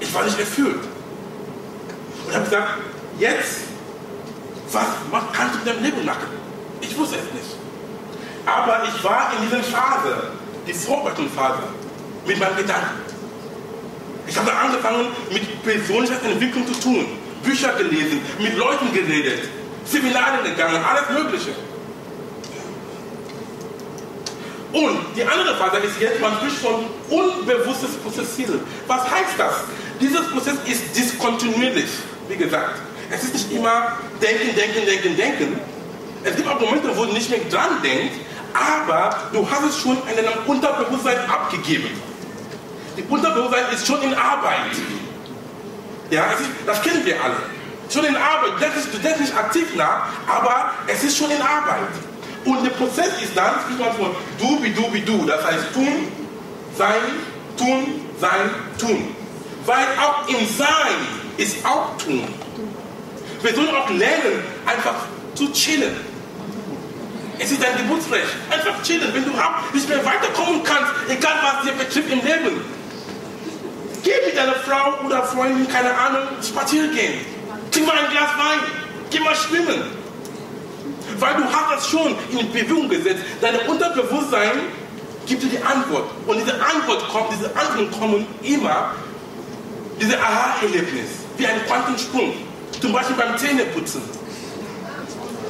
[0.00, 0.80] Ich war nicht erfüllt.
[2.26, 2.68] Und habe gesagt,
[3.18, 3.60] jetzt,
[4.70, 6.26] was kannst du mit deinem Leben machen?
[6.80, 7.56] Ich wusste es nicht.
[8.44, 10.30] Aber ich war in dieser Phase,
[10.66, 11.62] die Vorbereitungsphase,
[12.26, 13.00] mit meinem Gedanken.
[14.26, 17.06] Ich habe angefangen, mit Persönlichkeitsentwicklung zu tun,
[17.46, 19.48] Bücher gelesen, mit Leuten geredet,
[19.84, 21.52] Seminare gegangen, alles Mögliche.
[24.72, 28.60] Und die andere Phase ist jetzt, man spricht von unbewusstes Prozessieren.
[28.86, 29.54] Was heißt das?
[30.00, 31.88] Dieses Prozess ist diskontinuierlich,
[32.28, 32.80] wie gesagt.
[33.10, 35.60] Es ist nicht immer denken, denken, denken, denken.
[36.24, 38.16] Es gibt auch Momente, wo du nicht mehr dran denkst,
[38.52, 41.90] aber du hast es schon in deinem Unterbewusstsein abgegeben.
[42.96, 44.72] Die Unterbewusstsein ist schon in Arbeit.
[46.10, 46.26] Ja,
[46.64, 47.36] das kennen wir alle.
[47.92, 48.52] Schon in Arbeit.
[48.92, 51.88] Du denkst nicht aktiv nach, aber es ist schon in Arbeit.
[52.44, 55.24] Und der Prozess ist dann, spricht man von du, wie du, wie du.
[55.26, 56.08] Das heißt tun,
[56.76, 57.02] sein,
[57.56, 59.14] tun, sein, tun.
[59.64, 60.96] Weil auch im Sein
[61.36, 62.26] ist auch tun.
[63.42, 64.94] Wir sollen auch lernen, einfach
[65.34, 65.96] zu chillen.
[67.38, 68.28] Es ist dein Geburtsrecht.
[68.50, 69.12] Einfach chillen.
[69.12, 69.30] Wenn du
[69.72, 72.64] nicht mehr weiterkommen kannst, egal was dir betrifft im Leben,
[74.06, 77.14] geh mit deiner Frau oder Freundin, keine Ahnung, spazieren gehen.
[77.72, 78.60] Trink mal ein Glas Wein.
[79.10, 79.82] Geh mal schwimmen.
[81.18, 83.22] Weil du hast das schon in Bewegung gesetzt.
[83.40, 84.60] Dein Unterbewusstsein
[85.26, 86.04] gibt dir die Antwort.
[86.26, 88.92] Und diese Antwort kommt, diese Antworten kommen immer,
[90.00, 92.34] diese Aha-Erlebnis, wie ein Quantensprung.
[92.80, 94.02] Zum Beispiel beim Zähneputzen.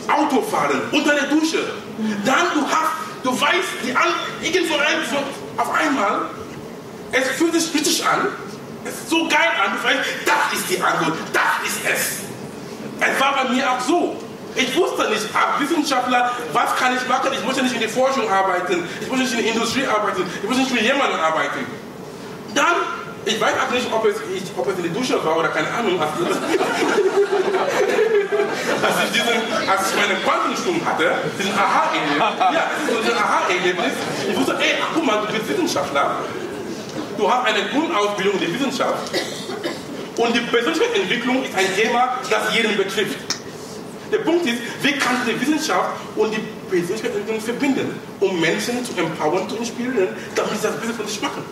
[0.08, 1.58] Autofahren, unter der Dusche.
[2.24, 2.92] Dann du hast,
[3.24, 4.08] du weißt, die An
[4.40, 4.74] irgendwo
[5.56, 6.30] auf einmal,
[7.12, 8.28] es fühlt sich richtig an,
[8.86, 12.00] es so geil an, du weißt, das ist die Antwort, das ist es.
[13.00, 14.16] Es war bei mir auch so.
[14.54, 17.30] Ich wusste nicht, als Wissenschaftler, was kann ich machen?
[17.32, 20.24] Ich muss ja nicht in der Forschung arbeiten, ich muss nicht in der Industrie arbeiten,
[20.42, 21.66] ich muss nicht mit jemandem arbeiten.
[22.54, 22.76] Dann,
[23.26, 25.68] ich weiß auch nicht, ob es, ich, ob es in der Dusche war oder keine
[25.68, 26.00] Ahnung.
[26.00, 26.10] als
[29.04, 32.18] ich, diesen, als ich meine Quantensturm hatte, diesen Aha-Erlebnis,
[32.54, 33.92] ja, so Aha-Erlebnis,
[34.30, 36.16] ich wusste, ey, guck mal, du bist Wissenschaftler,
[37.16, 39.10] du hast eine Grundausbildung in der Wissenschaft
[40.16, 43.18] und die Persönlichkeitsentwicklung ist ein Thema, das jeden betrifft.
[44.12, 48.92] Der Punkt ist, wie kannst du die Wissenschaft und die Persönlichkeitsentwicklung verbinden, um Menschen zu
[48.96, 51.44] empowern, zu inspirieren, damit sie das besser von sich machen.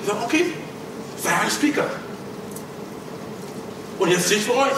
[0.00, 0.52] Ich sage, okay,
[1.22, 1.86] sei ein Speaker.
[3.98, 4.72] Und jetzt stehe ich für euch.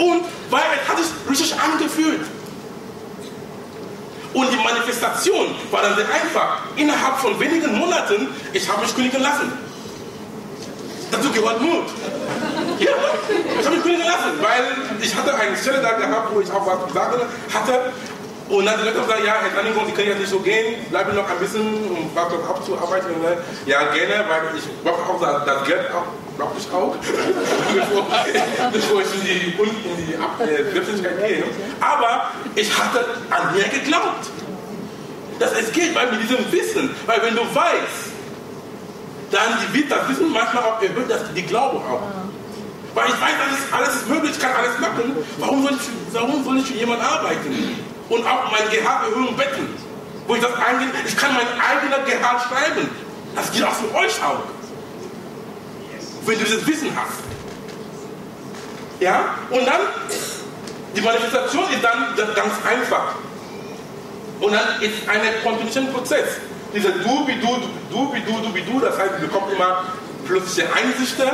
[0.00, 2.22] Und weil es hat sich richtig angefühlt.
[4.32, 6.62] Und die Manifestation war dann sehr einfach.
[6.76, 9.52] Innerhalb von wenigen Monaten, ich habe mich kündigen lassen.
[11.10, 11.84] Dazu gehört Mut.
[12.78, 12.92] Ja,
[13.60, 14.64] ich habe mich kündigen lassen, weil
[15.02, 17.20] ich hatte eine Stelle da gehabt, wo ich auch was sagen
[17.52, 17.92] hatte.
[18.50, 21.14] Und dann die Leute gesagt, ja, Herr Danningon, Sie können jetzt nicht so gehen, bleiben
[21.14, 23.10] noch ein bisschen, um dort abzuarbeiten.
[23.64, 25.86] Ja, gerne, weil ich brauche auch das Geld,
[26.36, 26.96] brauche ich auch,
[27.74, 28.02] bevor,
[28.72, 31.44] bevor, ich in die, in die äh, Selbstständigkeit gehe.
[31.80, 34.26] Aber ich hatte an mir geglaubt,
[35.38, 38.10] dass es geht, weil mit diesem Wissen, weil wenn du weißt,
[39.30, 42.02] dann wird das Wissen manchmal auch erhöht, dass die Glaube auch.
[42.94, 45.16] Weil ich weiß, alles, alles ist möglich, ich kann alles machen.
[45.38, 47.76] Warum soll ich, warum soll ich für jemanden arbeiten?
[48.10, 49.80] Und auch mein Gehalt erhöhen betten?
[50.30, 52.88] wo ich das eingebe, ich kann mein eigenes Gehalt schreiben.
[53.34, 54.44] Das geht auch für euch auch.
[56.24, 57.18] Wenn du dieses Wissen hast.
[59.00, 59.34] Ja?
[59.50, 59.80] Und dann,
[60.94, 63.14] die Manifestation ist dann ganz einfach.
[64.38, 66.28] Und dann ist ein kontinuierlicher Prozess.
[66.72, 67.48] Dieser du wie du,
[67.90, 69.82] du wie du, du wie du, das heißt, du bekommst immer
[70.26, 71.28] plötzliche Einsichten,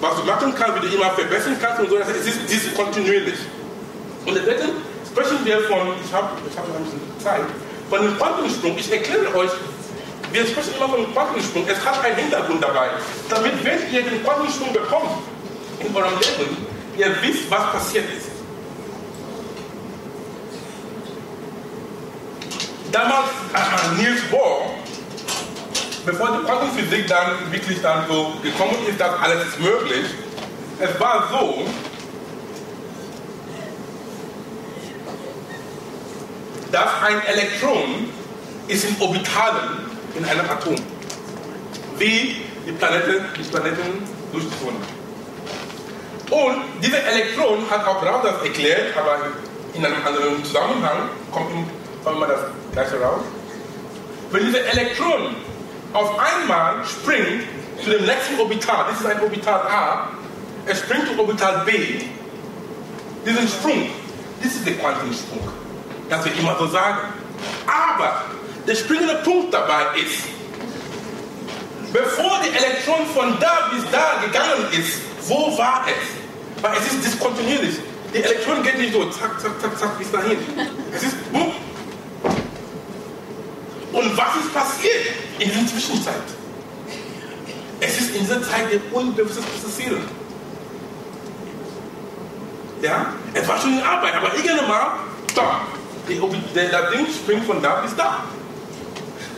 [0.00, 1.98] was du machen kannst, wie du immer verbessern kannst und so.
[1.98, 3.38] Das heißt, es ist, es ist kontinuierlich.
[4.24, 4.72] Und deswegen
[5.14, 7.46] sprechen wir von, ich habe ich hab ein bisschen Zeit,
[7.88, 8.76] von dem Quantensprung.
[8.76, 9.50] Ich erkläre euch,
[10.32, 11.64] wir sprechen immer von dem Quantensprung.
[11.68, 12.88] Es hat einen Hintergrund dabei.
[13.28, 15.22] Damit, wenn ihr den Quantensprung bekommt
[15.78, 16.66] in eurem Leben,
[16.98, 18.30] ihr wisst, was passiert ist.
[22.90, 24.70] Damals, äh, Niels Bohr,
[26.04, 30.06] bevor die Quantenphysik dann wirklich dann so gekommen ist, dass alles ist möglich,
[30.80, 31.64] es war so,
[36.74, 38.10] dass ein Elektron
[38.66, 39.86] ist in Orbitalen
[40.18, 40.74] in einem Atom,
[41.98, 44.80] wie die Planeten, die Planeten durch die Sonne.
[46.30, 49.18] Und dieses Elektron hat auch Raum das erklärt, aber
[49.72, 51.70] in einem anderen Zusammenhang kommt
[52.04, 52.40] immer das
[52.72, 53.22] gleiche raus.
[54.32, 55.36] Wenn dieses Elektron
[55.92, 57.44] auf einmal springt
[57.84, 60.08] zu dem nächsten Orbital, das ist ein Orbital A,
[60.66, 62.00] es springt zu Orbital B,
[63.24, 63.90] diesen Sprung,
[64.42, 65.63] das ist der Quantensprung.
[66.08, 66.98] Das wird immer so sagen.
[67.66, 68.24] Aber
[68.66, 70.24] der springende Punkt dabei ist,
[71.92, 76.62] bevor die Elektron von da bis da gegangen ist, wo war es?
[76.62, 77.76] Weil es ist diskontinuierlich.
[78.12, 80.38] Die Elektron geht nicht so, zack, zack, zack, zack, bis dahin.
[80.94, 81.52] Es ist, boom.
[83.92, 85.06] Und was ist passiert
[85.38, 86.14] in dieser Zwischenzeit?
[87.80, 90.04] Es ist in dieser Zeit der unbewusstes Prozessieren.
[92.82, 93.06] Ja?
[93.32, 94.98] Es war schon in Arbeit, aber irgendwann mal,
[95.30, 95.60] stopp.
[96.08, 98.24] Der Ding springt von da bis da.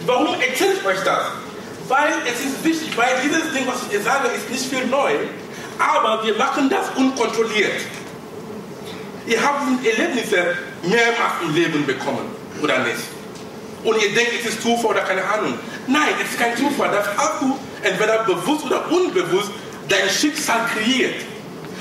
[0.05, 1.31] Warum erzähle ich euch das?
[1.88, 5.12] Weil es ist wichtig, weil dieses Ding, was ich dir sage, ist nicht viel neu,
[5.79, 7.81] aber wir machen das unkontrolliert.
[9.26, 12.31] Ihr habt Erlebnisse mehrmals im Leben bekommen,
[12.62, 12.98] oder nicht?
[13.85, 15.55] Und ihr denkt, es ist Zufall oder keine Ahnung.
[15.87, 16.90] Nein, es ist kein Zufall.
[16.90, 19.50] Das hast du entweder bewusst oder unbewusst
[19.88, 21.14] dein Schicksal kreiert.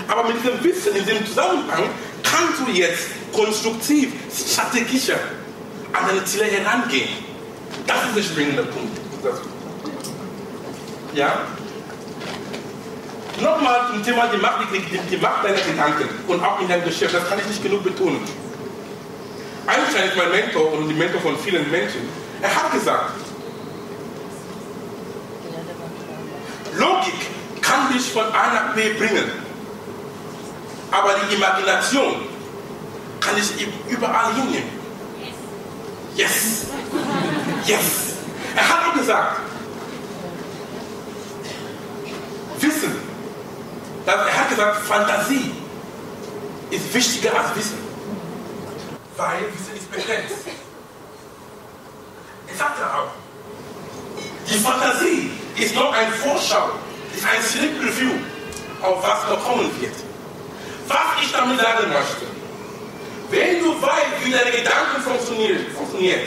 [0.07, 1.83] Aber mit diesem Wissen, in diesem Zusammenhang,
[2.21, 5.19] kannst du jetzt konstruktiv, strategischer
[5.93, 7.09] an deine Ziele herangehen.
[7.85, 8.97] Das ist der springende Punkt.
[11.13, 11.39] Ja?
[13.41, 16.85] Nochmal zum Thema die Macht, die, die, die Macht deiner Gedanken und auch in deinem
[16.85, 17.13] Geschäft.
[17.13, 18.21] Das kann ich nicht genug betonen.
[19.67, 22.07] Einstein ist mein Mentor und die Mentor von vielen Menschen.
[22.41, 23.11] Er hat gesagt,
[26.77, 27.13] Logik
[27.61, 29.31] kann dich von A nach B bringen,
[30.91, 32.34] aber die Imagination
[33.25, 34.69] kann dich überall hinnehmen.
[36.15, 36.65] Yes.
[37.65, 37.83] Yes.
[38.55, 39.39] Er hat auch gesagt,
[42.59, 42.95] Wissen,
[44.05, 45.51] er hat gesagt, Fantasie
[46.71, 47.77] ist wichtiger als Wissen.
[49.17, 50.35] Weil Wissen ist begrenzt.
[52.47, 53.11] Er sagt auch,
[54.47, 56.69] die Fantasie ist noch ein Vorschau,
[57.15, 58.11] ist ein Sneak Review
[58.81, 59.95] auf was noch kommen wird.
[60.87, 62.34] Was ich damit sagen möchte,
[63.29, 66.21] wenn du weißt, wie deine Gedanken funktionieren, funktioniert,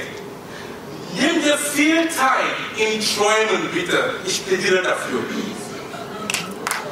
[1.15, 4.17] nimm dir viel Zeit in Träumen, bitte.
[4.27, 5.21] Ich plädiere dafür.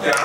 [0.04, 0.24] Ja?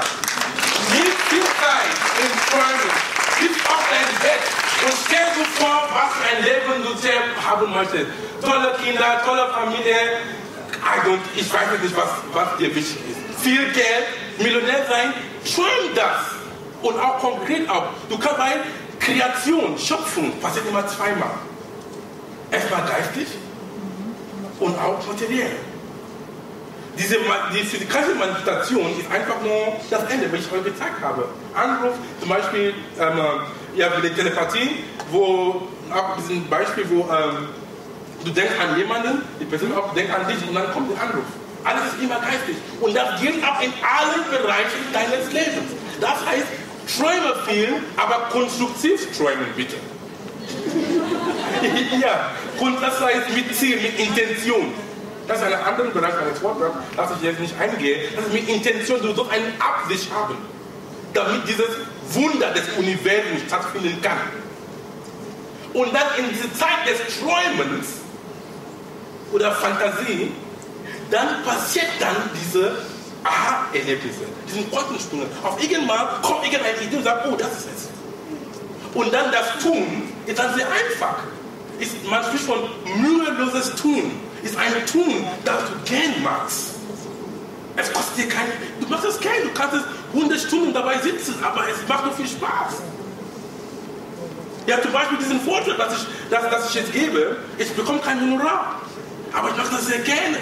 [0.93, 1.91] Nimm viel Zeit
[2.21, 2.91] in Träumen.
[3.39, 4.43] Gib auf dein Bett
[4.85, 8.05] und stell dir vor, was für ein Leben du selbst haben möchtest.
[8.41, 9.95] Tolle Kinder, tolle Familie.
[11.35, 13.43] ich weiß nicht, was, was dir wichtig ist.
[13.43, 14.05] Viel Geld,
[14.37, 15.13] Millionär sein,
[15.43, 16.41] träum das.
[16.81, 17.89] Und auch konkret auch.
[18.09, 18.55] Du kannst bei
[19.01, 21.33] Kreation, Schöpfung passiert immer zweimal.
[22.51, 23.27] Erstmal geistig
[24.59, 25.51] und auch materiell.
[26.97, 27.15] Diese,
[27.53, 31.29] die physikalische Manifestation ist einfach nur das Ende, was ich euch gezeigt habe.
[31.55, 33.19] Anruf, zum Beispiel, ähm,
[33.75, 37.47] ja, die Telepathie, wo, auch ein Beispiel, wo ähm,
[38.23, 41.23] du denkst an jemanden, die Person auch denkt an dich und dann kommt der Anruf.
[41.63, 42.57] Alles ist immer geistig.
[42.81, 45.71] Und das gilt auch in allen Bereichen deines Lebens.
[45.99, 46.47] Das heißt,
[46.97, 49.75] träume viel, aber konstruktiv träumen bitte.
[52.01, 54.73] ja, und das heißt mit Ziel, mit Intention.
[55.27, 58.09] Das ist ein anderer Bereich meines Vortrags, dass ich jetzt nicht eingehe.
[58.15, 60.35] Das ist mit Intention, du sollst eine Absicht haben,
[61.13, 61.69] damit dieses
[62.13, 64.17] Wunder des Universums stattfinden kann.
[65.73, 67.87] Und dann in dieser Zeit des Träumens
[69.31, 70.31] oder Fantasie,
[71.09, 72.73] dann passiert dann diese
[73.23, 75.25] Aha-Erlebnisse, diesen Quantensprünge.
[75.43, 77.89] Auf irgendwann kommt irgendeine Idee und sagt, oh, das ist es.
[78.93, 81.17] Und dann das Tun ist dann sehr einfach.
[81.79, 82.59] ist, man spricht von
[82.97, 84.11] müheloses Tun.
[84.43, 86.71] Ist ein Tun, das du gern magst.
[87.75, 88.47] Es kostet dir kein,
[88.79, 92.13] du machst es gern, du kannst es 100 Stunden dabei sitzen, aber es macht doch
[92.13, 92.81] viel Spaß.
[94.67, 98.19] Ja, zum Beispiel diesen Vortrag, dass ich, dass, dass ich jetzt gebe, ich bekomme kein
[98.21, 98.81] Honorar.
[99.33, 100.37] Aber ich mache das sehr gerne.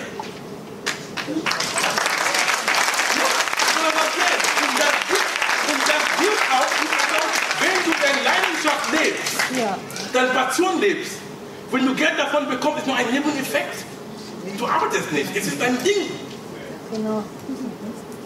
[5.67, 6.69] Und das gilt auch,
[7.60, 9.77] wenn du deine Leidenschaft lebst, ja.
[10.13, 11.13] deine Passion lebst,
[11.71, 13.86] wenn du Geld davon bekommst, ist nur ein Nebeneffekt.
[14.58, 16.10] Du arbeitest nicht, es ist ein Ding.
[16.91, 17.23] Genau.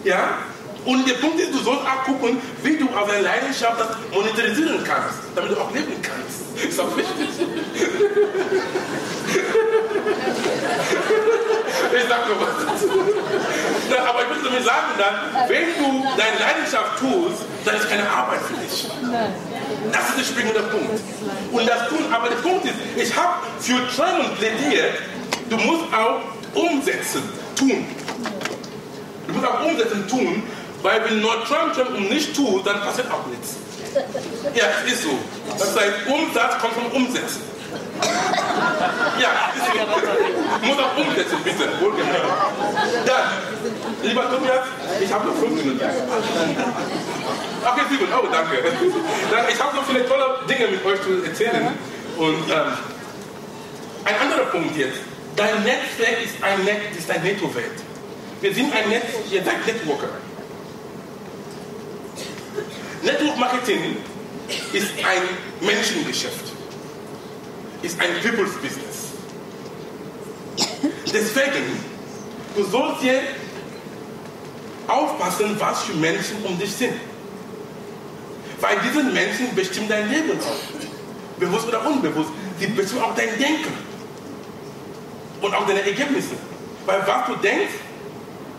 [0.04, 0.38] Ja?
[0.84, 4.84] Und der Punkt ist, du sollst auch gucken, wie du auf deine Leidenschaft das monetarisieren
[4.84, 6.64] kannst, damit du auch leben kannst.
[6.68, 7.28] Ist auch wichtig.
[11.96, 12.88] ich sag nur was dazu.
[14.08, 15.14] Aber ich will damit sagen, dann,
[15.48, 18.88] wenn du deine Leidenschaft tust, dann ist keine Arbeit für dich.
[19.92, 21.00] Das ist der springende Punkt.
[21.52, 24.94] Und das tun, aber der Punkt ist, ich habe für Trennung plädiert,
[25.50, 26.20] du musst auch
[26.54, 27.22] umsetzen,
[27.56, 27.86] tun.
[29.26, 30.42] Du musst auch umsetzen, tun,
[30.82, 33.56] weil wenn nur Trump Trump und nicht tut, dann passiert auch nichts.
[34.54, 35.18] Ja, es ist so.
[35.58, 37.53] Das heißt, Umsatz kommt vom Umsetzen.
[39.20, 39.62] Ja, so.
[40.66, 41.68] Muss auch umsetzen, bitte.
[41.80, 42.24] Wohlgemerkt.
[43.06, 43.24] Dann,
[44.02, 44.66] lieber Tobias,
[45.00, 45.80] ich habe noch fünf Minuten.
[45.80, 48.56] Okay, Simon, oh, danke.
[49.30, 51.68] Dann, ich habe noch viele tolle Dinge mit euch zu erzählen.
[52.16, 52.72] Und ähm,
[54.04, 54.98] ein anderer Punkt jetzt.
[55.36, 57.82] Dein Netzwerk ist ein, Net, ist ein Netto-Welt.
[58.40, 60.08] Wir sind ein Netz, ihr seid Networker.
[63.02, 63.96] Network Marketing
[64.72, 66.52] ist ein Menschengeschäft,
[67.84, 69.12] ist ein People's Business.
[71.12, 71.78] Deswegen,
[72.56, 73.20] du sollst hier
[74.88, 76.94] aufpassen, was für Menschen um dich sind.
[78.60, 81.38] Weil diese Menschen bestimmen dein Leben auch.
[81.38, 82.30] Bewusst oder unbewusst.
[82.58, 83.72] Sie bestimmen auch dein Denken.
[85.40, 86.34] Und auch deine Ergebnisse.
[86.86, 87.74] Weil was du denkst,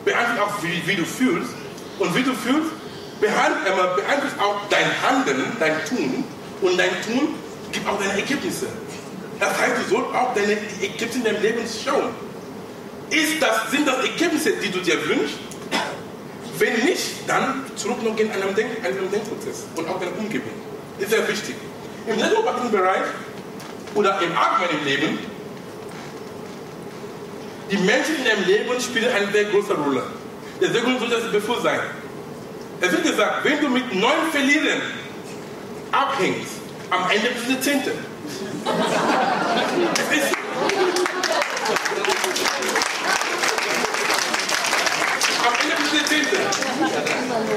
[0.03, 1.51] beeinflusst auch, wie, wie du fühlst.
[1.97, 2.71] Und wie du fühlst,
[3.19, 6.23] beeinflusst auch dein Handeln, dein Tun
[6.61, 7.35] und dein Tun
[7.71, 8.67] gibt auch deine Ergebnisse.
[9.39, 12.09] Das heißt, du sollst auch deine Ergebnisse in deinem Leben schauen.
[13.09, 15.37] Ist das, sind das Ergebnisse, die du dir wünschst?
[16.57, 20.51] Wenn nicht, dann zurück noch in einem, Denk, einem Denkprozess und auch deine Umgebung.
[20.99, 21.55] Ist sehr wichtig.
[22.07, 23.03] Im Networking-Bereich
[23.93, 25.19] oder im allgemeinen Leben,
[27.71, 30.03] die Menschen in deinem Leben spielen eine sehr große Rolle.
[30.61, 31.79] Deswegen soll das bewusst sein.
[32.79, 34.81] Es wird gesagt, wenn du mit neun Verlierern
[35.91, 36.51] abhängst,
[36.89, 37.91] am Ende bist du Zehnte.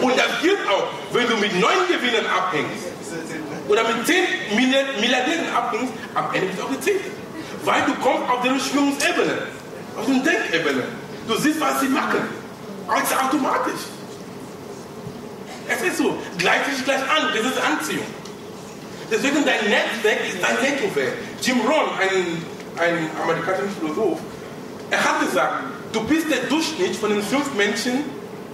[0.00, 2.86] Und das gilt auch, wenn du mit neun Gewinnern abhängst
[3.68, 7.10] oder mit zehn Milliardären abhängst, am Ende bist du auch Zehnte.
[7.64, 9.42] Weil du kommst auf deren Schwingungsebene,
[9.96, 10.84] auf den Denkebene.
[11.26, 12.20] Du siehst, was sie machen.
[12.86, 13.80] Also automatisch.
[15.68, 18.06] Es ist so, gleicht sich gleich an, das ist Anziehung.
[19.10, 21.12] Deswegen dein Netzwerk ist dein Netzwerk.
[21.40, 22.42] Jim Rohn, ein,
[22.78, 24.18] ein amerikanischer Philosoph,
[24.90, 28.04] er hat gesagt, du bist der Durchschnitt von den fünf Menschen,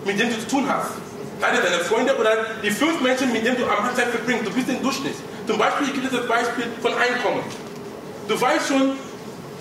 [0.05, 0.93] mit denen du zu tun hast.
[1.41, 4.47] Keine deine Freunde oder die fünf Menschen, mit denen du am Tag verbringst.
[4.47, 5.15] Du bist der Durchschnitt.
[5.47, 7.43] Zum Beispiel, ich gebe das Beispiel von Einkommen.
[8.29, 8.93] Du weißt schon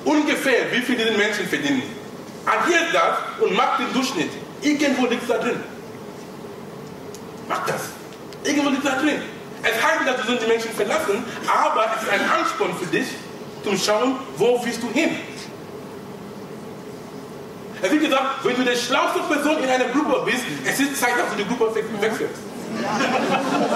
[0.06, 1.84] ungefähr, wie viel diese Menschen verdienen.
[2.46, 4.30] Addiert das und mach den Durchschnitt.
[4.62, 5.60] Irgendwo liegt es da drin.
[7.50, 7.82] Mach das.
[8.44, 9.22] Irgendwo liegt da drin.
[9.64, 13.08] Es heißt nicht, dass du die Menschen verlassen, aber es ist ein Ansporn für dich,
[13.64, 15.12] zum Schauen, wo willst du hin.
[17.82, 21.14] Es wird gesagt, wenn du die schlauste Person in einer Gruppe bist, es ist Zeit,
[21.18, 22.36] dass du die Gruppe wechselst.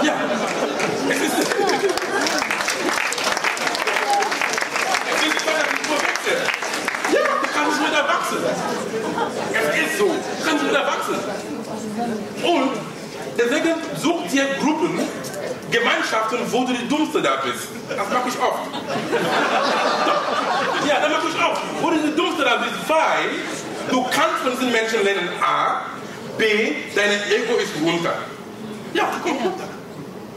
[0.02, 0.14] Ja,
[1.08, 1.38] es ist.
[1.38, 1.46] Es
[5.26, 6.50] ist Zeit, dass du die Gruppe wechselst.
[7.12, 8.38] Ja, du kannst nicht mehr erwachsen.
[9.54, 10.04] Es ist so.
[10.06, 11.14] Du kannst nicht mehr erwachsen.
[12.44, 12.72] Und
[13.38, 14.98] Deswegen such dir Gruppen,
[15.70, 17.68] Gemeinschaften, wo du die Dummste da bist.
[17.88, 18.68] Das mache ich oft.
[20.88, 21.62] ja, das mache ich oft.
[21.82, 23.28] Wo du die Dummste da bist, weil
[23.90, 25.82] du kannst von diesen Menschen lernen A,
[26.38, 28.14] B, dein Ego ist runter.
[28.94, 29.68] Ja, du kommst runter.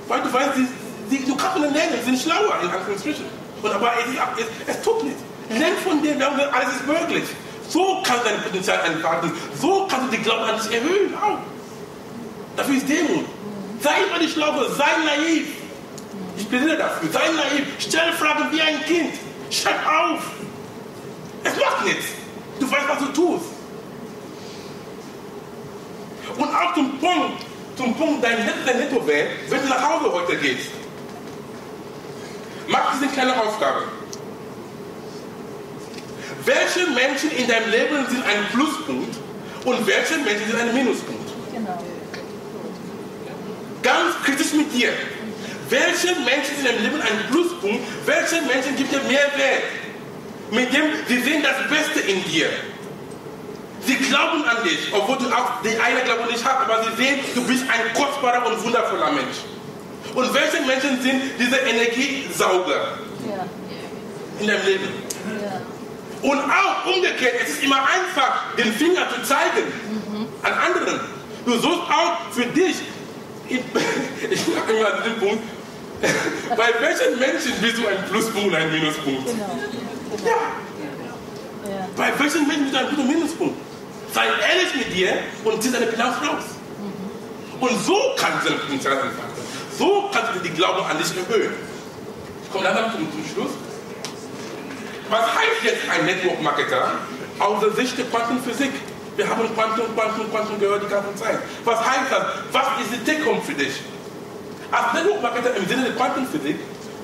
[0.08, 0.68] Weil du weißt, die,
[1.10, 3.26] die, du kannst von denen lernen, die sind schlauer in Anführungsstrichen.
[3.62, 5.18] Und aber es, es, es tut nicht.
[5.50, 7.24] Lern von denen, alles ist möglich.
[7.70, 9.32] So kannst du dein Potenzial entfalten.
[9.62, 11.14] So kannst du die Glauben an dich erhöhen.
[11.22, 11.38] Auch.
[12.58, 13.26] Dafür ist Demut.
[13.82, 15.48] Sei immer die Schlaufe, sei naiv.
[16.38, 17.10] Ich plädiere dafür.
[17.12, 17.66] Sei naiv.
[17.80, 19.14] Stell Fragen wie ein Kind.
[19.50, 20.22] Schreib auf.
[21.44, 22.06] Es macht nichts.
[22.60, 23.46] Du weißt, was du tust.
[26.38, 27.44] Und auch zum Punkt,
[27.76, 30.70] zum Punkt, dein letzter Nettowert, wenn du nach Hause heute gehst.
[32.68, 33.84] Mach diese kleine Aufgabe.
[36.46, 39.16] welche Menschen in deinem Leben sind ein Pluspunkt
[39.66, 41.32] und welche Menschen sind ein Minuspunkt.
[41.54, 41.84] Genau.
[43.84, 44.90] Ganz kritisch mit dir.
[45.70, 47.80] Welche Menschen sind im Leben ein Pluspunkt?
[48.06, 49.64] Welche Menschen gibt dir mehr Wert?
[50.52, 52.50] Mit dem, sie sehen das Beste in dir.
[53.86, 57.20] Sie glauben an dich, obwohl du auch die eine Glaube nicht hast, aber sie sehen,
[57.34, 59.38] du bist ein kostbarer und wundervoller Mensch.
[60.14, 63.46] Und welche Menschen sind diese Energiesauger ja.
[64.40, 64.88] in deinem Leben?
[65.42, 65.62] Ja.
[66.30, 70.28] Und auch umgekehrt, es ist immer einfach, den Finger zu zeigen mhm.
[70.44, 71.00] an anderen.
[71.46, 72.76] Du sollst auch für dich,
[73.52, 75.44] ich, ich mache immer den Punkt,
[76.56, 79.26] bei welchen Menschen bist du ein Pluspunkt und ein Minuspunkt?
[79.26, 79.60] Genau.
[80.18, 80.30] genau.
[80.30, 81.70] Ja.
[81.70, 81.88] ja.
[81.96, 83.56] Bei welchen Menschen bist du ein Plus- und Minuspunkt?
[84.14, 86.44] Sei ehrlich mit dir und zieh deine Bilanz raus.
[86.80, 87.62] Mhm.
[87.62, 88.98] Und so kannst du deine Potenzial.
[89.78, 91.54] So kannst du die Glauben an dich erhöhen.
[92.44, 93.52] Ich komme langsam zum, zum Schluss.
[95.10, 96.92] Was heißt jetzt ein Network-Marketer
[97.40, 98.72] aus der Sicht der Quantenphysik?
[99.22, 101.38] Wir haben Quantum, Quantum, Quantum gehört die ganze Zeit.
[101.64, 102.26] Was heißt das?
[102.52, 103.80] Was ist die Take-Home für dich?
[104.72, 106.58] Als Network-Marketer im Sinne der Quantenphysik,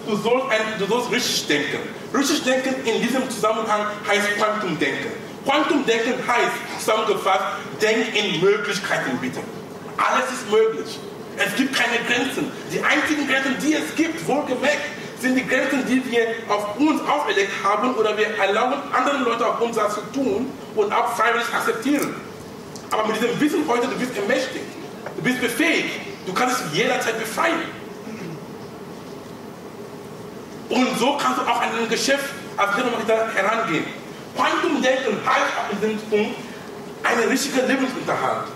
[0.08, 1.78] du sollst, ein, du sollst richtig denken.
[2.18, 5.12] Richtig denken in diesem Zusammenhang heißt Quantum-Denken.
[5.46, 7.46] Quantum-Denken heißt, zusammengefasst,
[7.80, 9.42] denk in Möglichkeiten bitte.
[9.98, 10.98] Alles ist möglich.
[11.38, 12.52] Es gibt keine Grenzen.
[12.74, 14.82] Die einzigen Grenzen, die es gibt, wohlgemerkt,
[15.20, 19.60] sind die Grenzen, die wir auf uns auferlegt haben oder wir erlauben anderen Leuten auf
[19.62, 22.16] uns zu tun und auch freiwillig akzeptieren.
[22.92, 24.66] Aber mit diesem Wissen heute, du bist ermächtigt,
[25.16, 27.62] du bist befähigt, Du kannst es jederzeit befreien.
[30.70, 32.26] Und so kannst du auch an ein Geschäft
[32.58, 33.86] als Lebensunterhalt herangehen.
[34.36, 36.36] Quantum-Denken heißt in diesem Punkt
[37.04, 38.50] einen richtigen Lebensunterhalt.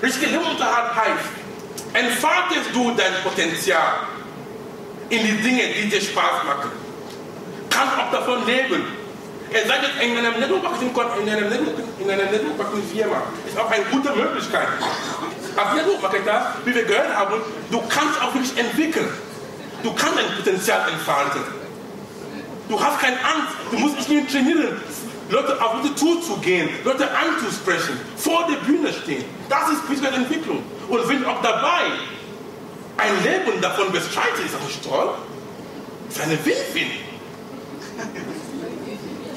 [0.00, 4.06] Richtiger Lebensunterhalt heißt, entfaltest du dein Potenzial
[5.12, 6.70] in die Dinge, die dir Spaß machen.
[7.68, 8.82] Kannst auch davon leben.
[9.52, 14.68] Er sagt jetzt in einem Network-Marketing-Firma ist auch eine gute Möglichkeit.
[15.54, 19.10] Als Network-Marketer, wie wir gehört haben, du kannst auch wirklich entwickeln.
[19.82, 21.42] Du kannst dein Potenzial entfalten.
[22.70, 23.54] Du hast keine Angst.
[23.70, 24.80] Du musst nicht nur trainieren,
[25.28, 29.26] Leute auf die Tour zu gehen, Leute anzusprechen, vor der Bühne stehen.
[29.50, 30.62] Das ist spirituelle Entwicklung.
[30.88, 31.82] Und wenn auch dabei
[32.96, 35.10] ein Leben davon bestreitet, ist das nicht toll?
[36.08, 36.90] Das ist eine Win-Win.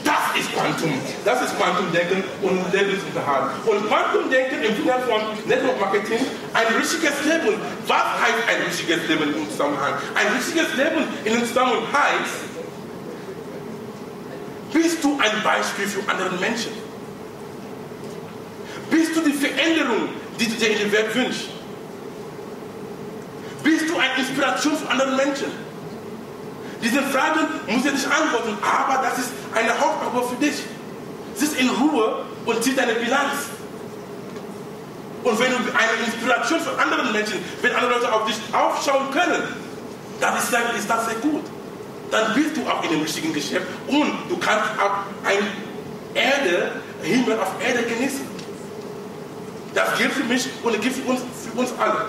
[0.04, 0.94] Das ist Quantum.
[1.24, 3.52] Das ist Quantumdenken und Lebensunterhalt.
[3.66, 6.20] Und Quantumdenken im Sinne von Network Marketing,
[6.54, 7.60] ein richtiges Leben.
[7.88, 9.94] Was heißt ein richtiges Leben im Zusammenhang?
[10.14, 12.56] Ein richtiges Leben in dem Zusammenhang heißt,
[14.74, 16.72] bist du ein Beispiel für andere Menschen?
[18.92, 21.55] Bist du die Veränderung, die du dir in der Welt wünschst?
[24.18, 25.48] Inspiration für andere Menschen?
[26.82, 30.56] Diese Fragen muss er nicht antworten, aber das ist eine Hauptaufgabe für dich.
[31.36, 33.50] Sitz in Ruhe und zieh deine Bilanz.
[35.24, 39.42] Und wenn du eine Inspiration für andere Menschen, wenn andere Leute auf dich aufschauen können,
[40.22, 41.44] dann ist, das, ist das sehr gut.
[42.12, 45.48] Dann bist du auch in dem richtigen Geschäft und du kannst auch ein
[46.14, 48.22] Erde, Himmel auf Erde genießen.
[49.74, 52.06] Das gilt für mich und gilt für uns, für uns alle.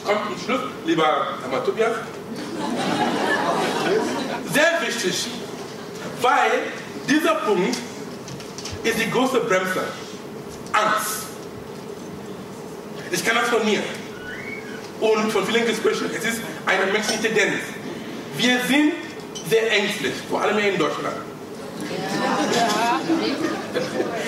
[0.00, 1.92] Ich komme zum Schluss, lieber Herr Tobias.
[4.50, 5.28] Sehr wichtig,
[6.22, 6.50] weil
[7.06, 7.76] dieser Punkt
[8.82, 9.82] ist die große Bremse.
[10.72, 11.26] Angst.
[13.10, 13.82] Ich kann das von mir
[15.00, 16.10] und von vielen Gesprächen.
[16.16, 17.60] Es ist eine menschliche Tendenz.
[18.38, 18.94] Wir sind
[19.50, 21.16] sehr ängstlich, vor allem hier in Deutschland.
[22.54, 23.00] Ja.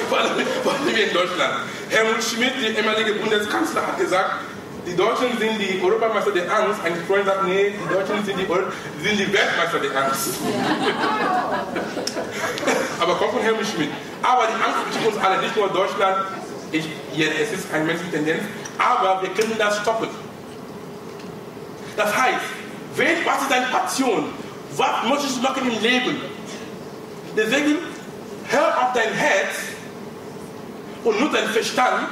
[0.08, 1.54] vor, allem, vor allem hier in Deutschland.
[1.88, 4.51] Helmut Schmidt, der ehemalige Bundeskanzler, hat gesagt,
[4.86, 6.80] die Deutschen sind die Europameister der Angst.
[6.84, 10.30] Ein Freund sagt, nee, die Deutschen sind die, sind die Weltmeister der Angst.
[13.00, 13.90] Aber kommt von Helmut Schmidt.
[14.22, 16.26] Aber die Angst betrifft uns alle, nicht nur Deutschland.
[16.72, 18.42] Ich, ja, es ist eine menschliche Tendenz,
[18.78, 20.08] aber wir können das stoppen.
[21.96, 22.40] Das heißt,
[22.96, 24.32] was ist deine Passion?
[24.76, 26.18] Was möchtest du machen im Leben?
[27.36, 27.76] Deswegen,
[28.48, 29.56] hör auf dein Herz
[31.04, 32.08] und nutze deinen Verstand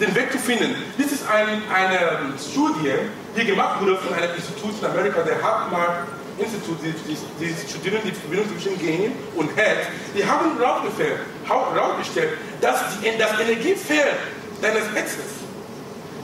[0.00, 0.74] den Weg zu finden.
[0.98, 2.94] Das ist ein, eine Studie,
[3.36, 6.06] die gemacht wurde von einem Institut in Amerika, der Hartmark
[6.38, 9.86] Institut, die, die, die studieren die Verbindung zwischen Gehirn und Herz.
[10.16, 12.30] Die haben herausgestellt,
[12.60, 14.16] dass die, das Energiefeld
[14.62, 15.40] deines Herzens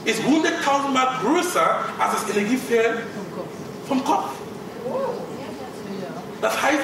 [0.05, 2.99] ist 100.000 Mal größer als das Energiefeld
[3.87, 4.29] vom Kopf.
[6.41, 6.79] Das heißt,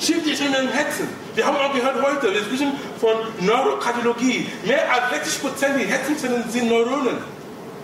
[0.00, 1.08] schieb dich in den Herzen.
[1.34, 3.14] Wir haben auch gehört heute, wir sprechen von
[3.44, 4.46] Neurokardiologie.
[4.64, 7.18] Mehr als 60 Prozent der Herzenzellen sind Neuronen,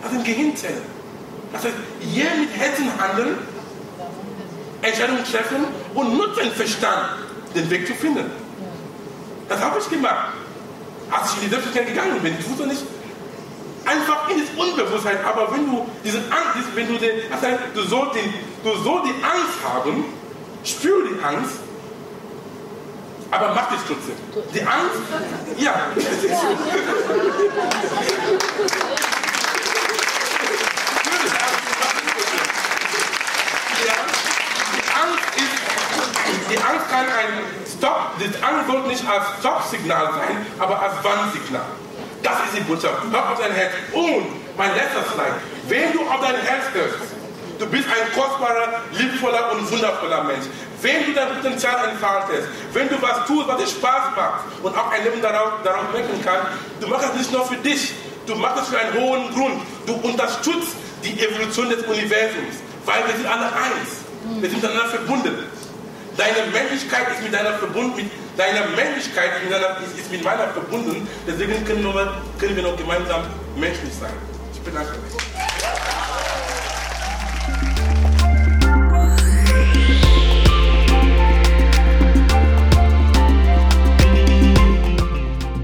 [0.03, 0.83] das sind Gehirnzellen.
[1.53, 3.39] Das heißt, je mit Herzen handeln,
[4.83, 7.09] Entscheidungen treffen und nutzen Verstand,
[7.55, 8.31] den Weg zu finden.
[9.49, 10.35] Das habe ich gemacht.
[11.11, 12.83] Als ich in die Selbstständigkeit gegangen bin, ich wusste nicht,
[13.85, 17.83] einfach in das Unbewusstheit, aber wenn du diese Angst, wenn du den, das heißt, du
[17.83, 18.33] sollst, den,
[18.63, 20.05] du sollst die Angst haben,
[20.63, 21.57] spür die Angst,
[23.31, 24.17] aber mach dich trotzdem.
[24.55, 25.01] Die Angst,
[25.59, 25.75] ja.
[36.51, 41.63] die Angst kann ein Stop, die Angst sollte nicht als Stop-Signal sein, aber als Warnsignal.
[42.23, 42.99] Das ist die Botschaft.
[43.11, 43.73] Hör auf dein Herz.
[43.93, 45.37] Und mein letzter Slide.
[45.69, 47.20] Wenn du auf dein Herz hörst,
[47.61, 50.47] du bist ein kostbarer, liebevoller und wundervoller Mensch.
[50.81, 54.91] Wenn du dein Potenzial entfaltest, wenn du was tust, was dir Spaß macht und auch
[54.91, 56.47] ein Leben darauf, darauf merken kannst,
[56.81, 57.93] du machst es nicht nur für dich,
[58.27, 59.61] du machst es für einen hohen Grund.
[59.87, 62.57] Du unterstützt die Evolution des Universums,
[62.87, 64.09] weil wir sind alle eins.
[64.41, 65.45] Wir sind miteinander verbunden.
[66.17, 71.07] Deine Männlichkeit ist mit deiner verbunden, mit deiner Männlichkeit mit, deiner, ist mit meiner verbunden.
[71.27, 73.23] Deswegen können wir, können wir noch gemeinsam
[73.57, 74.13] menschlich sein.
[74.53, 76.00] Ich bedanke mich.